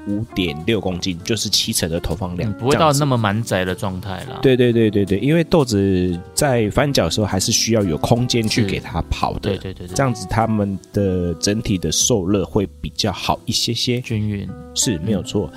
[0.08, 4.38] 五点六公斤，就是七成的投放量，嗯不会到那么满载的状态啦。
[4.42, 14.00] 对对对对对，因为豆子在翻搅的时候还是需要有空间去给它跑的，对对对对，这样子它们的整体的受热会比较好一些些。
[14.00, 14.48] 均匀。
[14.74, 15.50] 是没有错。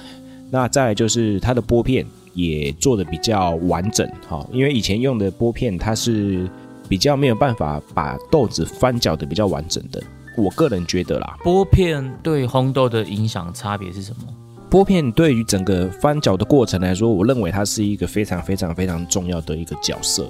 [0.50, 6.50] 那再来就是它的拨片也做的比较完整哈、因为以前用的拨片它是
[6.90, 10.02] 比较没有办法把豆子翻搅的比较完整的。
[10.36, 14.28] 我个人觉得啦，拨片对烘豆的影响差别是什么？
[14.72, 20.30] 拨片对于整个翻搅的过程来说，我认为它是一个非常非常非常重要的一个角色。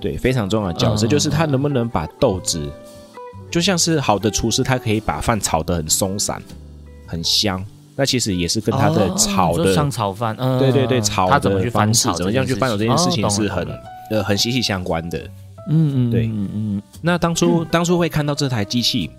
[0.00, 2.70] 对，非常重要的角色、嗯就是它能不能把豆子，
[3.50, 6.40] 就像是好的厨师，他可以把饭炒得很松散、
[7.08, 7.62] 很香。
[7.96, 13.66] 那其实也是跟他的哦炒的就像炒饭，嗯，对对对，炒他怎么去的方式，翻炒，怎么样去翻炒这件事情是很、
[14.10, 15.18] 呃很息息相关的。
[15.68, 19.10] 嗯嗯，对嗯嗯那当初、当初会看到这台机器，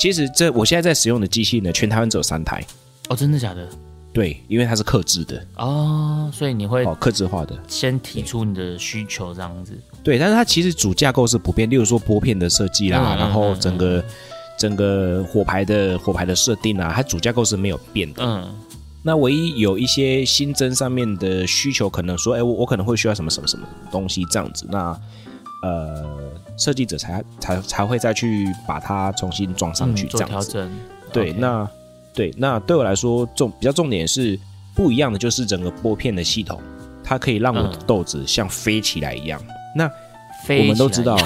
[0.00, 2.60] 其实这我现在在使用的机器呢，全台湾只有三台。
[3.08, 3.68] 哦，真的假的？
[4.12, 7.58] 对，因为它是克制的哦，所以你会哦，克制化的。
[7.66, 9.76] 先提出你的需求这样子。
[10.04, 14.04] 对，但是它其实主架构是不变，例如说拨片的设计啦，然后嗯整个、
[14.56, 18.22] 整个火牌的火牌的设定啊，它主架构是没有变的。
[18.24, 18.54] 嗯
[19.06, 24.98] 那唯一有一些新增上面的需求，可能说，哎，我我可能会需要什么什么什么东西这样子，那
[25.62, 30.52] 呃，设计者才才才会再去把它重新装上去这样子。
[30.52, 30.70] 调整。
[31.12, 31.68] 对那
[32.14, 34.38] 对，那对我来说重比较重点是
[34.74, 36.60] 不一样的，就是整个拨片的系统，
[37.02, 39.40] 它可以让我的嗯豆子像飞起来一样。
[39.76, 39.90] 那
[40.46, 41.18] 飞我们都知道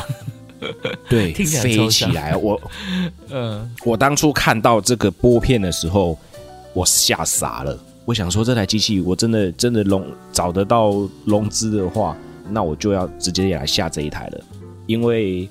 [1.09, 2.35] 对， 飞起来。
[2.37, 2.61] 我
[3.31, 6.18] 嗯我当初看到这个拨片的时候，
[6.72, 7.79] 我吓傻了。
[8.05, 10.94] 我想说，这台机器我真的真的融找得到
[11.27, 12.16] 融资的话，
[12.48, 14.40] 那我就要直接也来下这一台了，
[14.87, 15.46] 因为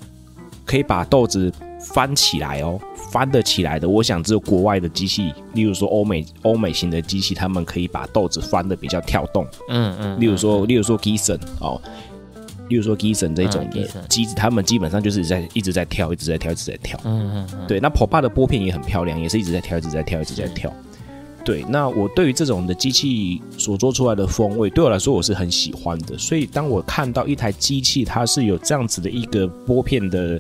[0.65, 2.80] 可以把豆子翻起来哦，
[3.12, 3.88] 翻得起来的。
[3.88, 9.46] 我想只有国外的机器，例如说欧美欧美型的机器，他们可以把豆子翻得比较跳动。
[9.70, 11.82] 嗯嗯，例如说，嗯例如说 Gison 哦，
[12.70, 17.00] 例如说 Gison 这种的机子，他们基本上就是在一直在跳，一直在跳，一直在跳。
[17.04, 20.74] 嗯嗯嗯，对，那 Popa 的拨片也很漂亮，也是一直在跳，一直在跳，一直在跳。
[21.46, 26.17] 对，那我对于这种的机器所做出来的风味，对我来说我是很喜欢的。
[26.17, 30.38] 所以当我看到一台机器它是有这样子的一个拨片的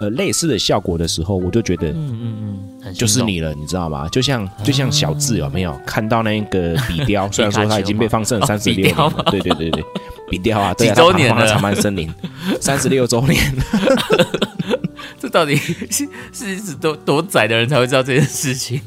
[0.00, 4.08] 呃类似的效果的时候，我就觉得嗯嗯嗯，就是你了，你知道吗？
[4.08, 7.30] 就像就像小智有没有看到那个笔雕？
[7.32, 8.92] 虽然说他已经被放生了三十六
[9.30, 9.84] 对对对对，
[10.30, 12.10] 笔雕啊，对啊，几周年了长满森林
[12.60, 13.40] 三十六周年。
[15.18, 18.80] 这到底是是是多多窄的人才会知道这件事情？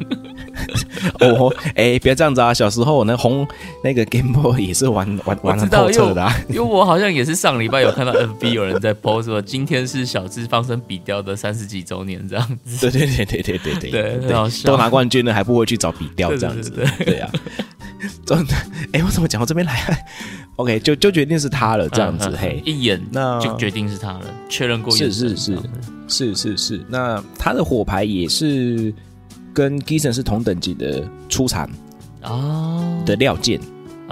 [1.20, 2.54] 哦，哎，别这样子啊！
[2.54, 3.48] 小时候我那红
[3.84, 6.34] 那个 Game Boy 也是玩玩玩很我知道透彻的、啊。
[6.50, 12.90] 因为我好像也是上礼拜有看到 FB 有人在 PO 说，今天是小智放生比雕的三十几周年这样子。
[12.90, 17.32] 对对对对对对对都拿冠军了还不会去找比雕这样子，对对对啊，
[18.26, 18.54] 真的，
[18.94, 20.06] 哎，我怎么讲到这边来？
[20.58, 25.58] OK，就就决定是他了，这样子，嗯嗯嘿，一眼那就决定是他了，确认过是是是
[26.08, 28.94] 是是是，那他的火牌也是
[29.54, 31.70] 跟 Gison 是同等级的出产
[32.24, 33.60] 哦，的料件。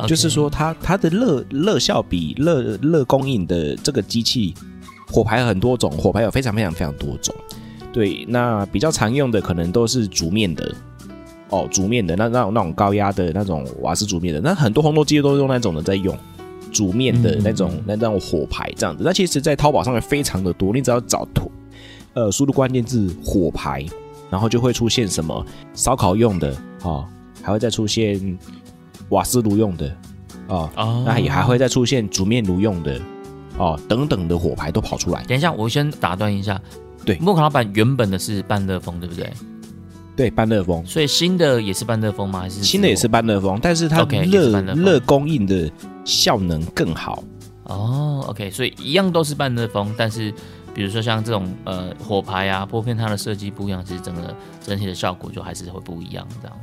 [0.08, 4.54] 就是说它它的热热效比热热供应的这个机器，
[5.12, 7.36] 火牌很多种，火牌有非常非常非常多种。
[7.92, 10.74] 对，那比较常用的可能都是煮面的，
[11.50, 16.18] 哦，煮面的那那种那种高压的那种瓦斯煮面的，那很多烘豆机都用那种的在用。
[16.72, 21.52] 煮面的那种、那那种火牌这样子，那其实，在淘宝上面非常的多，你只要找图，
[22.14, 23.86] 呃，输入关键字火牌，
[24.32, 27.06] 然后就会出现什么烧烤用的哦，
[27.44, 28.40] 还会再出现
[29.10, 29.96] 瓦斯炉用的
[30.48, 33.00] 哦，哦，那也还会再出现煮面炉用的
[33.58, 35.22] 哦，等等的火牌都跑出来。
[35.26, 36.60] 等一下，我先打断一下。
[37.04, 39.30] 对莫卡老板原本的是半热风，对不对？
[40.16, 42.42] 对，半热风，所以新的也是半热风吗？
[42.42, 45.72] 还是新的也是半热风，但是它热热供应的
[46.06, 47.24] 效能更好。
[47.64, 50.32] 哦，OK，所以一样都是半热风，但是
[50.74, 56.58] 比如说像这种呃火牌啊、拨片，它的设计不一样，其实整个整体的效果就还是会不一样这样。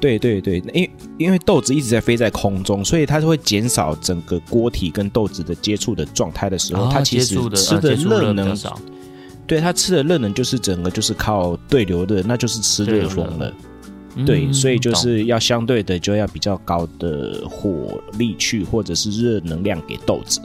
[0.00, 8.54] 对对对，因为因为豆子一直在飞在空中，所以它是会减少整个锅体跟豆子的接触的状态的时候，哦它其实吃的热能
[9.46, 13.52] 对它吃的热能就是整个就是靠对流的，那就是吃热风了。
[14.26, 20.40] 对，嗯所以就是要相对的就要比较高的火力去或者是热能量给豆子。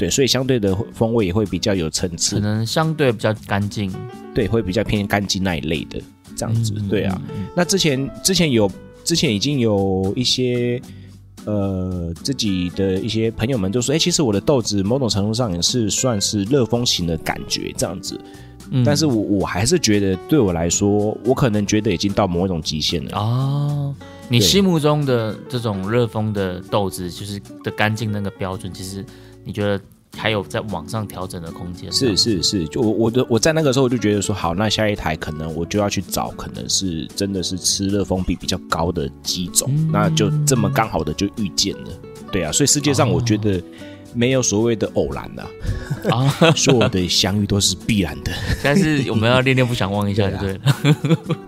[0.00, 3.92] 对，所以相对的风味也会比较有层次可，能相对比较干净
[4.34, 6.00] 对，会比较偏干净那一类的
[6.34, 6.72] 这样子。
[6.76, 7.20] 嗯对啊，，
[7.54, 8.70] 那之前之前有
[9.04, 10.80] 之前已经有一些
[11.44, 18.18] 呃自己的一些朋友们就说，哎、其实我的豆子某种程度上也是算是热风型的感觉这样子。
[18.72, 23.18] 嗯但是我我还是觉得对我来说，我可能觉得已经到某一种极限了。
[23.18, 23.94] 哦，
[24.28, 29.04] 你心目中的这种热风的豆子，就是的干净那个标准，其实
[29.44, 29.80] 你觉得
[30.16, 31.90] 还有在往上调整的空间？
[31.92, 39.90] 是是是，就我我的我在那个时候我就觉得说，好，那下一台可能我就要去找，可能是真的是吃热风比比较高的机种，嗯。
[39.92, 41.90] 那就这么刚好的就遇见了，
[42.32, 43.62] 对啊，所以世界上我觉得
[44.12, 45.42] 没有所谓的偶然的、
[46.10, 50.60] 啊， 所有的相遇都是必然的，但是我们要恋恋不想忘一下就 对了，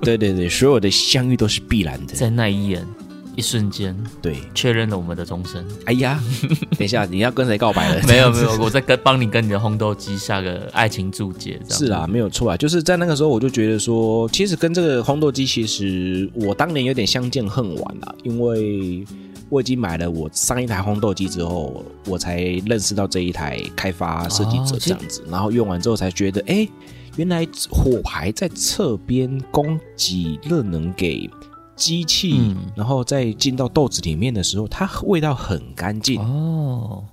[0.00, 2.86] 对对 对，所有的相遇都是必然的，在那一眼。
[3.34, 6.20] 一瞬间对，确认了我们的终身，哎呀，
[6.78, 8.02] 等一下你要跟谁告白了？
[8.06, 11.78] 没有没有，我在跟帮你跟你的烘豆机下个爱情注解，这样。
[11.78, 19.04] 是啊，没有错啊，就是在那个时候，我就觉得说，其实跟这个烘豆机，其实我当年有点相见恨晚啦，因为
[19.48, 26.68] 我已经买了我上一台烘豆机之后，我才认识到这一台开发设计者哦这样子，然后用完之后才觉得，哎，
[27.16, 31.28] 原来火排在侧边供给热能给
[31.74, 36.20] 机器，嗯然后再进到豆子里面的时候，它味道很干净。
[36.20, 37.04] 哦，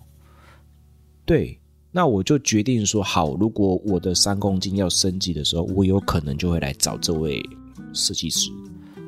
[1.25, 1.59] 对，
[1.91, 7.41] 那我就决定说，好，如果我的三公斤要升级的时候，我有可能就会来找这位
[7.93, 8.51] 设计师。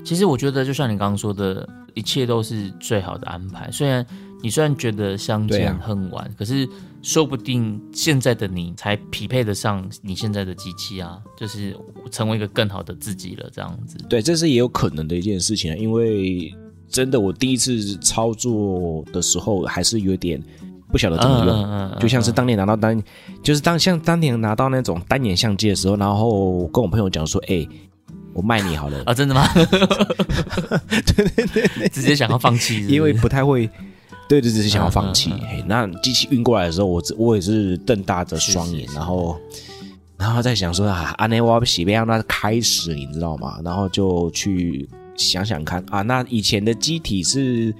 [0.03, 3.69] 其实我觉得，就像你刚刚说的，一切都是最好的安排。
[3.71, 4.05] 虽然
[4.41, 6.67] 你虽然觉得相见恨晚，可是
[7.01, 11.75] 说不定现在的你才匹配得上你现在的机器啊，就是
[12.11, 13.97] 成为一个更好的自己了，这样子。
[14.09, 16.53] 对，这是也有可能的一件事情啊，因为
[16.87, 20.41] 真的我第一次操作的时候，还是有点
[20.91, 21.63] 不晓得怎么用。
[21.63, 23.01] 嗯就像是当年拿到单，
[23.43, 27.67] 就是当像当年拿到那种单眼相机的时候，然后跟我朋友讲说：“哎、
[28.33, 29.03] 我卖你好了。
[29.07, 29.47] 啊，真的吗？
[29.55, 33.69] 对对对，直接想要放弃是是因为不太会，
[34.39, 35.33] 对对对，是想要放弃。
[35.67, 39.37] 那机器运过来的时候，我只我也是瞪大着双眼，是是是然后
[40.17, 43.59] 然后在想说啊，安内我洗不让它开始，你知道吗？
[43.63, 47.73] 然后就去想想看啊，那以前的机体是。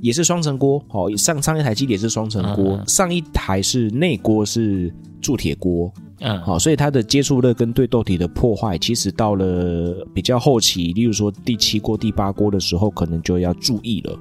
[0.00, 14.16] 也是双层锅，哦，上上一台机体也是双层锅，嗯嗯上一台是内锅是铸铁锅，嗯，好、所以它的接触热跟对豆体的破坏，其实到了比较后期，例如说第七锅、第八锅的时候，可能就要注意了。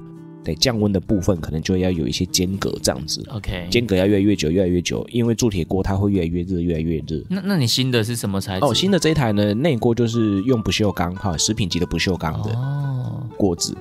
[0.47, 3.67] 对，降温的部分可能就要有一些间隔，这样子，OK。
[3.69, 7.21] 间隔要越来越久，越来越久，因为铸铁锅它会越来越热，越来越热。
[7.29, 8.65] 那那你新的是什么材质？
[8.65, 13.75] 哦，新的这一台呢，内锅就是用不锈钢哈，食品级的不锈钢的哦，锅子。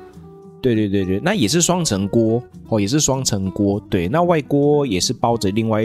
[0.60, 3.78] 对对对对，那也是双层锅哦，也是双层锅。
[3.88, 5.84] 对，那外锅也是包着另外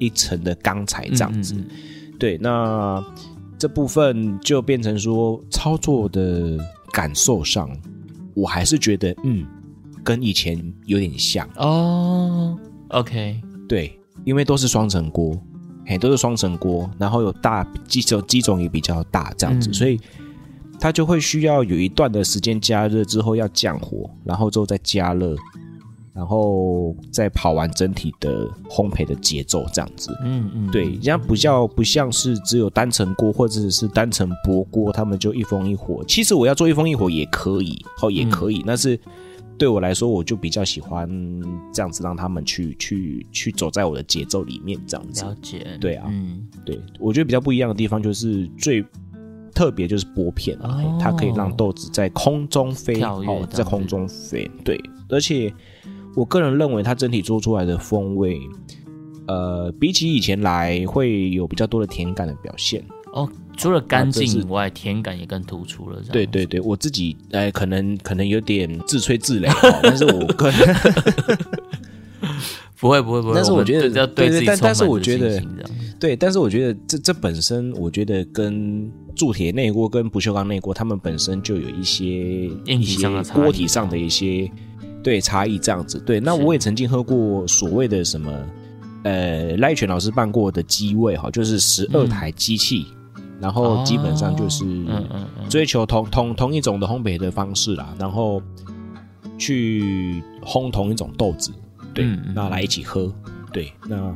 [0.00, 1.54] 一层的钢材这样子。
[1.54, 3.00] 嗯嗯对，那
[3.56, 6.58] 这部分就变成说操作的
[6.90, 7.70] 感受上，
[8.34, 9.46] 我还是觉得嗯，
[10.06, 11.44] 跟以前有点像。
[11.56, 12.58] 嗯哦
[12.90, 15.36] ，OK，对，因为都是双层锅，
[15.84, 20.00] 嘿，都是双层锅，然后有大机种机种也比较大这样子，嗯所以
[20.78, 25.36] 它就会需要有一段的时间加热之后要降火，然后之后再加热。
[26.16, 30.16] 然后再跑完整体的烘焙的节奏，这样子。
[30.24, 36.02] 嗯嗯，对，这样比较不像是只有单层锅或者是单层薄锅，他们就一风一火。
[36.08, 38.98] 其实我要做一风一火也可以，哦也可以，但是
[39.58, 41.08] 对我来说，我就比较喜欢
[41.72, 45.24] 这样子，让他们去去去走在我的节奏里面，这样子。
[45.24, 48.84] 了解，对啊嗯，对，我觉得比较不一样的地方就是最
[49.54, 50.58] 特别就是拨片
[51.00, 54.50] 它可以让豆子在空中飞，哦，在空中飞。
[54.62, 54.78] 对，
[55.08, 55.52] 而且
[56.14, 58.38] 我个人认为它整体做出来的风味，
[59.26, 62.84] 呃，比起以前来会有比较多的甜感的表现。
[63.12, 63.26] 哦，
[63.56, 70.76] 除了干净以外，甜感也更突出了，对对对，我自己呃，可能可能有点自吹自擂、哦， 但是我个人
[72.78, 75.42] 不会不会不会，但是我觉得对要对自己对对但但是我觉得
[75.98, 82.04] 对，但是我觉得这这本身，我觉得跟铸铁内锅跟不锈钢内锅，它们本身就有一些
[82.66, 84.50] 硬体一些上的差锅体上的一些
[85.02, 85.98] 对差异这样子。
[86.00, 88.30] 对，那我也曾经喝过所谓的什么
[89.04, 92.08] 呃赖泉老师办过的机位哈，就是十二嗯。
[92.10, 92.86] 台机器，
[93.40, 94.64] 然后基本上就是
[95.48, 98.42] 追求同同同一种的烘焙的方式啦，然后
[99.38, 101.52] 去烘同一种豆子，
[101.92, 103.12] 对，那来一起喝，
[103.52, 104.14] 对，那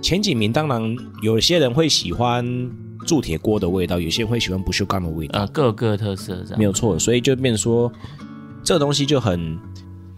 [0.00, 2.44] 前几名当然有些人会喜欢
[3.06, 7.92] 铸铁锅的味道，有些人会喜欢不锈钢的味道，呃各有各的特色这样，没有错，所以就变成说
[8.62, 9.58] 这个东西就很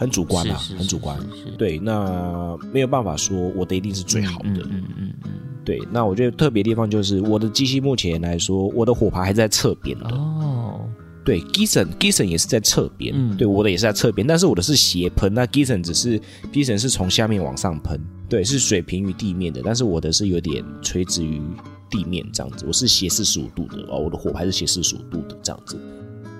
[0.00, 1.14] 很主观啦，是是很主观，
[1.58, 5.30] 对，那没有办法说我的一定是最好的，嗯嗯嗯嗯
[5.62, 10.06] 对，那我觉得特别地方就是我的机器目前来说，我的火牌还是在侧边的。
[10.10, 10.80] 嗯，哦，
[11.22, 13.36] 对，Gison Gison 也是在侧边，嗯。
[13.36, 16.18] 对，我的也是在侧边，但是我的是斜喷，那 Gison 只是
[16.50, 21.42] Gison 是从下面往上喷，对，是水平于地面的，但是我的是有点垂直于
[21.90, 25.78] 地面这样子，我是斜四十五度的哦，我的火牌是斜四十五度的这样子，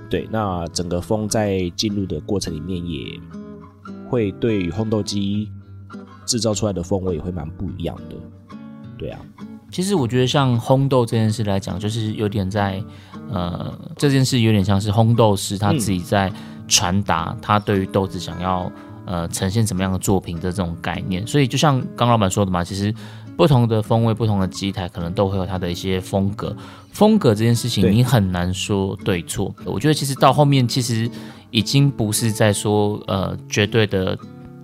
[0.09, 3.21] 对，那整个风在进入的过程里面也
[4.11, 5.49] 会对于烘豆机
[6.27, 8.17] 制造出来的风味也会蛮不一样的，
[8.99, 9.21] 对啊，
[9.71, 12.83] 其实我觉得像烘豆这件事来讲，就是有点在
[13.31, 16.31] 呃这件事有点像是烘豆师他自己在
[16.67, 18.71] 传达他对于豆子想要
[19.07, 21.27] 呃呈现什么样的作品的这种概念。
[21.27, 22.93] 所以就像刚老板说的嘛，其实
[23.41, 26.55] 不同的风味、不同的机台可能都会有它的一些风格。
[26.93, 29.55] 风格这件事情你很难说对错。
[29.65, 31.11] 我觉得其实到后面其实
[31.51, 34.19] 已经不是在说呃绝对的。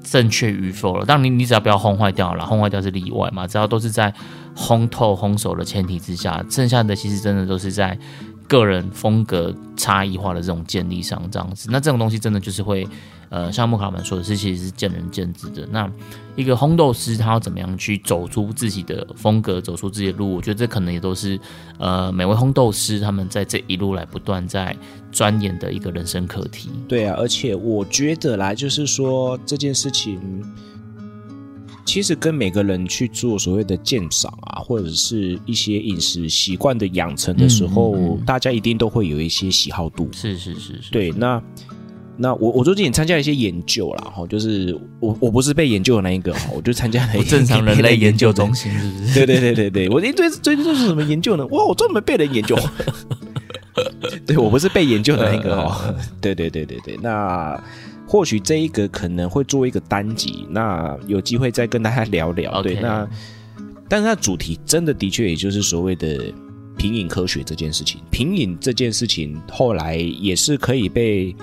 [0.08, 4.14] 正确与否了，当然你你只要不要烘坏掉了，烘坏掉是例外嘛，只要都是在
[4.54, 7.98] 烘透、烘熟的前提之下，剩下的其实真的都是在
[8.46, 11.68] 个人风格差异化的这种建立上，这样子。
[11.72, 12.86] 那这种东西真的就是会
[13.28, 15.66] 呃，像穆卡们说的是，其实是见仁见智的。
[15.70, 15.90] 那
[16.36, 20.34] 一个烘豆师他要怎么样去走出自己的风格，走出自己的路？
[20.36, 21.38] 我觉得这可能也都是
[21.78, 24.76] 呃每位烘豆师他们在这一路来不断在
[25.10, 26.70] 钻研的一个人生课题。
[26.86, 30.20] 对啊，而且我觉得来，就是说这件事情，
[31.84, 40.08] 其实跟每个人去做所谓的鉴赏啊，或者是一些饮食习惯的养成的时候，嗯嗯嗯大家一定都会有一些喜好度。
[40.12, 41.42] 是是是是，对，那
[42.18, 49.14] 那我我最近也参加了一些研究啦，哈，就是我我不是被研究的那一个哈，我就参加了一个正常人类研究中中心是不是？
[49.14, 51.46] 对对对对对，我一堆最近做是什么研究呢？
[51.48, 52.56] 哇，我专门被人研究。
[54.26, 55.94] 对我不是被研究的那个哦。
[56.18, 57.62] 对对对对对，那
[58.06, 62.62] 或许这一个可能会做一个单集，那有机会再跟大家聊聊。
[62.62, 63.06] 对，那
[63.90, 66.32] 但是它主题真的的确也就是所谓的
[66.78, 68.00] 品饮科学这件事情。
[68.10, 71.36] 品饮这件事情后来也是可以被。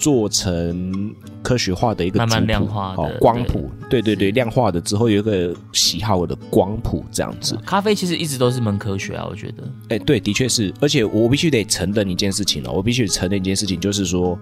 [0.00, 7.54] 做成科学化的一个慢慢量化的哦，光谱，对对对，是量化的之后有一个喜好的光谱这样子。
[7.66, 9.62] 咖啡其实一直都是门科学啊，我觉得。
[9.90, 14.38] 哎、对，的确是，而且我必须得承认一件事情哦，我必须承认一件事情，就是说，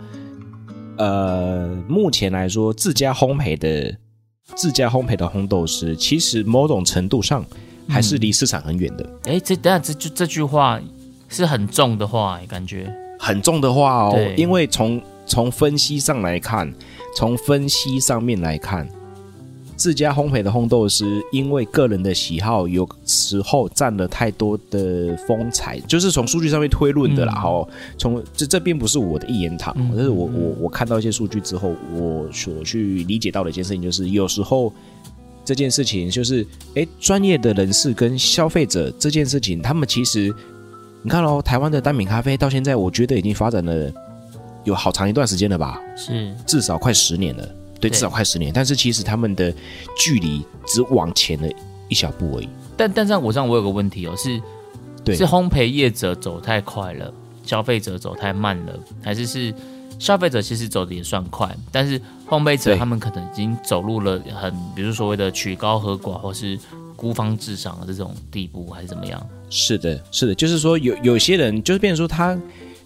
[0.97, 3.97] 呃，目前来说，自家烘焙的
[4.55, 7.45] 自家烘焙的烘豆师，其实某种程度上
[7.89, 9.11] 还是离市场很远的。
[9.25, 10.81] 哎，这等下这句这句话
[11.29, 16.72] 是很重的话，感觉很重的话哦，因为从从分析上来看，
[17.14, 18.89] 从分析上面来看，
[19.76, 27.35] 自家烘焙的烘豆师因为个人的喜好，有时候占了太多的风采，就是从数据上面推论的啦。
[27.37, 34.72] 嗯哦、从这这并不是我的一言堂，嗯这是我嗯我我看到一些数据之后，我所去理解到的一件事情，就是有时候。
[35.45, 40.31] 这件事情就是，哎，专业的人士跟消费者这件事情，他们其实，
[41.03, 43.91] 你看哦，台湾的单品咖啡到现在，我觉得已经发展了
[44.69, 46.33] 有好长一段时间了吧，是。
[46.47, 47.49] 至少快十年了，
[47.81, 48.53] 对，至少快十年。
[48.55, 49.53] 但是其实他们的
[49.99, 51.49] 距离只往前了
[51.89, 52.49] 一小步而已。
[52.77, 54.41] 但但这样我这样我有个问题哦，是
[55.03, 55.16] 对。
[55.16, 57.12] 是烘焙业者走太快了，
[57.45, 59.53] 消费者走太慢了，还是是
[59.99, 61.99] 消费者其实走的也算快，但是
[62.29, 66.59] 烘焙者他们可能已经走入了很，比如所谓的曲高和寡或是
[66.95, 69.27] 孤芳自赏的这种地步，还是怎么样？
[69.51, 72.39] 是的，是的，就是说有有些人就是变成说他，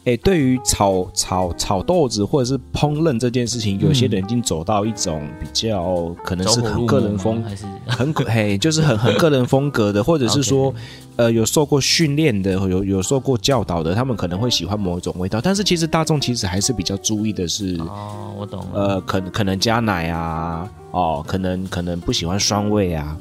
[0.05, 10.74] 哎，对于炒炒炒豆子或者是烹饪这件事情，有些人已经走到一种比较可能是 很个人风还是很嘿，就是很很个人风格的，或者是说
[11.14, 15.40] 呃，有受过训练的，有有受过教导的，他们可能会喜欢某一种味道。
[15.40, 23.16] 但是其实大众其实还是比较注意的是，哦，我懂了，呃，可能可能加奶啊，哦，可能可能不喜欢酸味啊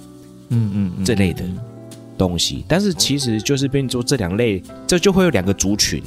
[0.49, 1.59] 嗯嗯嗯这类的嗯
[2.17, 2.65] 东西。
[2.67, 6.01] 但是其实就是变成说这两类，这就会有两个族群。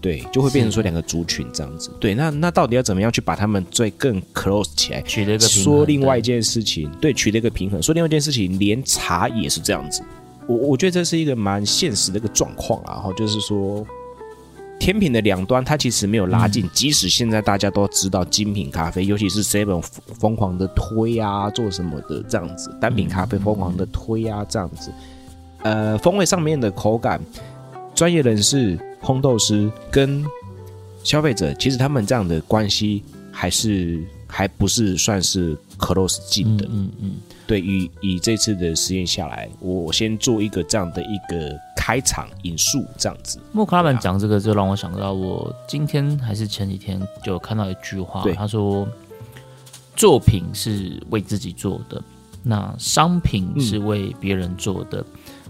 [0.00, 1.90] 对，就会变成说两个族群这样子。
[1.98, 5.02] 对，那那到底要怎么样去把他们最更 close 起来？
[5.02, 7.82] 取了一个平衡说另外一件事情，对，取得一个平衡。
[7.82, 10.02] 说另外一件事情，连茶也是这样子。
[10.46, 13.86] 我我觉得这是一个蛮现实的一个状况啊，然后就是说，
[14.78, 19.82] 甜品的两端它其实没有拉近，嗯即使现在大家都知道精品咖啡，尤其是 Seven
[20.18, 24.90] 疯狂的推啊，做什么的这样子，单品咖啡疯狂的推啊，这样子，
[25.64, 27.20] 呃，风味上面的口感，
[27.94, 30.24] 专业人士、烘豆师跟
[31.04, 36.66] 消费者，其实他们这样的关系还是还不是算是 close 近的。
[36.70, 37.12] 嗯嗯
[37.46, 43.40] 对，以以这次的实验下来，我我先做一个这样的一个开场引述，这样子。
[43.52, 48.86] 莫克拉曼讲这个，就让我想到，我今天还是前几天就看到一句话，他说
[49.96, 52.02] ：“作品是为自己做的，
[52.42, 55.02] 那商品是为别人做的。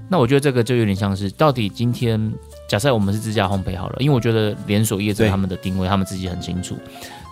[0.08, 2.32] 那我觉得这个就有点像是，到底今天
[2.68, 6.76] 假设我们是自家烘焙好了，因为我觉得连锁业者他们的定位，他们自己很清楚。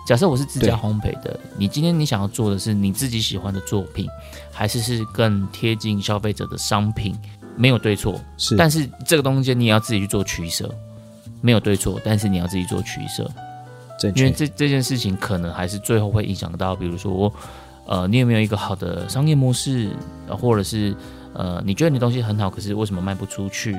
[0.07, 4.07] 假设我是自家烘焙的，你今天你想要做的是你自己喜欢的作品，
[4.51, 7.15] 还是是更贴近消费者的商品？
[7.55, 10.73] 没有对错，是但是这个东西你也要自己去做取舍，
[11.41, 13.29] 没有对错，但是你要自己做取舍，
[14.15, 17.31] 因为这这件事情可能还是最后会影响到，比如说，
[17.85, 19.89] 呃，你有没有一个好的商业模式，
[20.27, 20.95] 呃或者是
[21.33, 23.75] 呃，你觉得你东西很好，可是为什么卖不出去？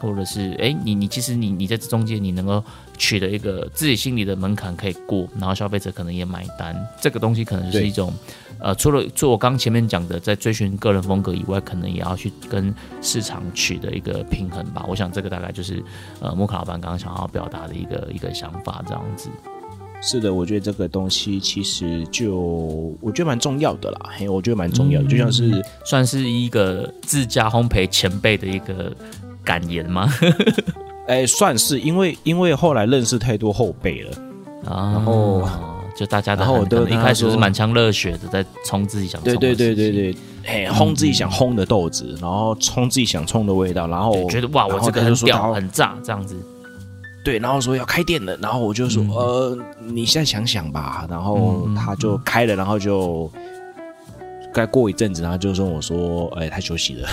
[0.00, 2.62] 或者是哎，你你其实你你在这中间你能够
[2.98, 8.12] 取得一个自己心里的门槛可以过，然后消费者可能也买单，这个东西可能是一种
[8.58, 14.84] 呃，除了做我刚前面讲的在追寻个人风格以外，可能也要去跟市场取得一个平衡吧。
[14.88, 15.82] 我想这个大概就是
[16.20, 19.28] 呃莫卡老板刚刚想要表达的一个一个想法，这样子。
[20.02, 22.34] 是的，我觉得这个东西其实就
[23.02, 28.96] 我觉得蛮重要的啦，嘿，我觉得蛮重要的，就像是算是一个自家烘焙前辈的一个
[29.44, 30.08] 感言吗？
[31.08, 34.10] 哎，算是因为因为后来认识太多后辈了，
[34.66, 35.48] 啊，然后
[35.96, 46.36] 就大家都然后我都一开始是满腔热血的在冲自己想冲对的事情，对对对对，哎，烘自己想烘的豆子，然后冲自己想冲的味道，然后觉得哇，我这个很屌很炸这样子，
[47.24, 49.10] 对，然后说要开店了，然后我就说，嗯。
[49.10, 53.30] 呃，你现在想想吧，然后他就开了，然后就
[54.52, 57.08] 该过一阵子，然后就跟我说，哎，他休息了。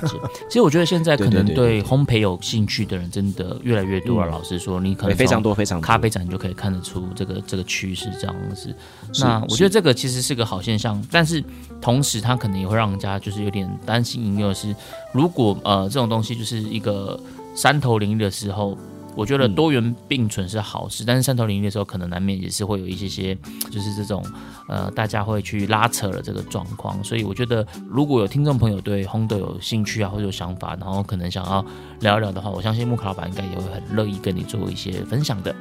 [0.48, 4.30] 其实我觉得现在可能对烘焙有兴趣的人真的越来越多了。
[4.30, 8.74] 嗯老实说，你可能非常多，非常多咖啡展就可以看得出这个这个趋势这样子。
[9.20, 11.42] 那我觉得这个其实是个好现象，但是
[11.80, 14.74] 同时它可能也会让人家就是有点担心因为是，
[15.12, 17.18] 如果呃这种东西就是一个
[17.54, 18.76] 山头林立的时候。
[19.14, 23.36] 我觉得嗯多元并存是好事，但是山头林立的时候，可能难免也是会有一些些，
[23.70, 24.24] 就是这种
[24.68, 27.02] 呃，大家会去拉扯的这个状况。
[27.04, 31.64] 所以我觉得，如果有听众朋友对烘豆有兴趣啊，或者有想法，然后可能想要
[32.00, 35.54] 聊一聊的话，我相信木卡老板应该也会很乐意跟你做一些分享的。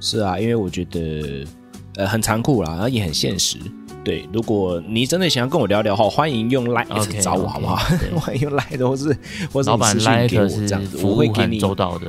[0.00, 1.46] 是啊，因为我觉得
[1.96, 3.58] 呃很残酷啦，然后也很现实。
[4.04, 7.78] 对，如果你真的想要跟我聊聊的话，欢迎用 Line OK，找我好不好？
[7.98, 9.14] 对 欢迎用 Line 的，或是
[9.52, 12.06] 或是老板你私讯给我是这样子，我会给你周到的，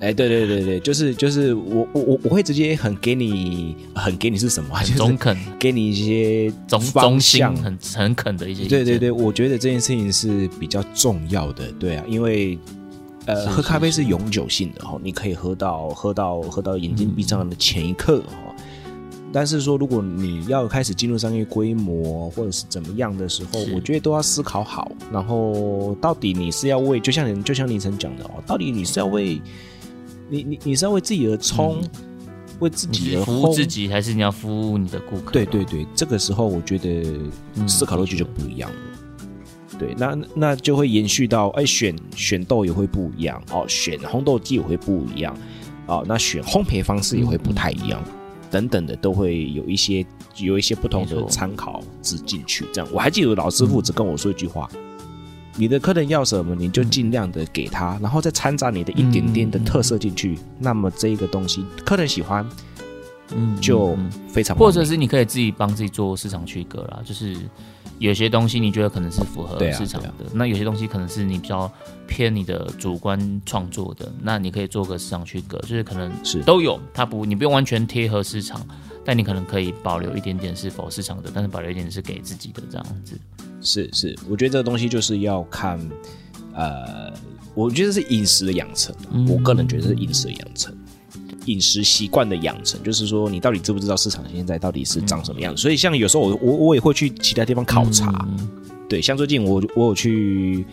[0.00, 7.54] 哎，对对对对，就是就是我我我我会直接很给你很给你是什么就是中肯、 给你一些中方中心、向。
[7.56, 8.66] 很诚恳的一些。
[8.66, 12.58] 对对对，我觉得这件事情是比较重要的，对啊，因为
[13.26, 18.54] 呃，是喝咖啡是是永久性的哈，你可以喝到喝到喝到眼睛闭上的前一刻哈。
[19.32, 24.90] 但是说，如果你要开始进入商业规模或者是怎么样的时候，我觉得都要思考好。
[25.12, 29.40] 然后，到底你是要为，就像你就像林晨讲的哦，到底你是要为
[30.30, 31.82] 你你你是要为自己而冲，
[32.60, 35.32] 为自己而服务烘自己，还是你要服务你的顾客？
[35.32, 37.02] 对对对，这个时候我觉得
[37.56, 37.68] 嗯。
[37.68, 38.76] 思考逻辑就不一样了。
[39.78, 45.34] 对，那那就会延续到，哎，选选豆也会不一样哦，选烘豆机也会不一样
[45.86, 48.02] 哦，那选烘焙方式也会不太一样，
[48.50, 50.04] 等等的都会有一些
[50.36, 52.66] 有一些不同的参考值进去。
[52.74, 54.68] 这样，我还记得老师傅只跟我说一句话：
[55.56, 60.38] 你的客人要什么，你就尽量的给他，然后再掺杂你的一点点的特色进去。
[60.58, 62.48] 那么这一个东西客人喜欢，
[63.34, 63.96] 嗯，就
[64.28, 67.36] 非常，或者是你可以自己帮自己做市场区隔啦，就是
[67.98, 71.70] 有些东西你觉得可能是符合市场的，对那有些东西可能是你比较
[72.06, 78.66] 偏你的主观创作的，那你可以做个市场区隔，就是可能是都有，它不你不用完全贴合市场，
[79.04, 83.18] 但你可能可以保留一点点是否市场的，但是保留一点是给自己的这样子。
[83.60, 85.78] 是是，我觉得这个东西就是要看，
[86.54, 87.12] 呃，
[87.54, 90.74] 我觉得是饮食的养成啊、嗯我个人觉得是饮食的养成，
[91.46, 95.60] 饮食习惯的养成，就是说你到底知不知道市场现在到底是长什么样子。
[95.60, 98.48] 所以像有时候我我我也会去其他地方考察，嗯
[98.88, 100.64] 对，像最近我我有去。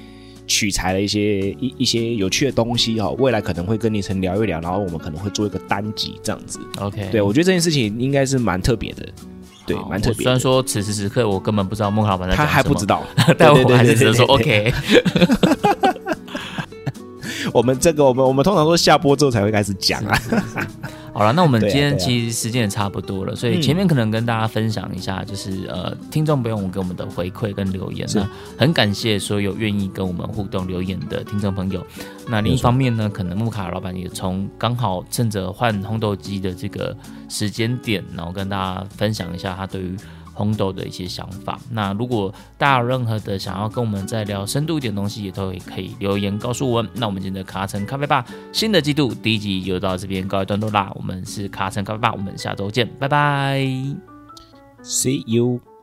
[0.50, 6.58] 取材了一些一一些有趣的东西哈、未来可能会跟你曾聊一聊，然后我们可能会做一个单集这样子。
[6.80, 9.06] OK，对我觉得这件事情应该是蛮特别的，
[9.68, 13.04] 对，蛮特别虽然说此时此刻我根本不知道孟老板在他还不知道，
[13.38, 14.74] 但对我还是只能说 OK。
[17.54, 20.20] 我们这个，我们我们通常说下播之后才会开始讲啊。
[21.18, 28.20] 好了，那我们今天其实时间也差不多了，所以嗯前面可能跟大家分享一下，就是呃，听众朋友们给我们的回馈跟留言，是。
[28.20, 31.84] 那很感谢所有愿意跟我们互动留言的听众朋友。
[32.28, 36.96] 那另一方面呢，可能木卡老板也从刚好趁着换烘豆机的这个
[37.28, 39.98] 时间点，然后跟大家分享一下他对于
[40.38, 41.60] 红豆的一些想法。
[41.72, 46.92] 那如果大家有任何的想要跟我们再聊深度一点东西，也都可以留言告诉我们。
[46.94, 48.24] 那我们今天的卡城咖啡吧
[48.54, 50.92] 新的季度第一集就到这边告一段落啦。
[50.96, 53.66] 我们是卡城咖啡吧，我们下周见，拜拜。
[54.84, 55.77] See you.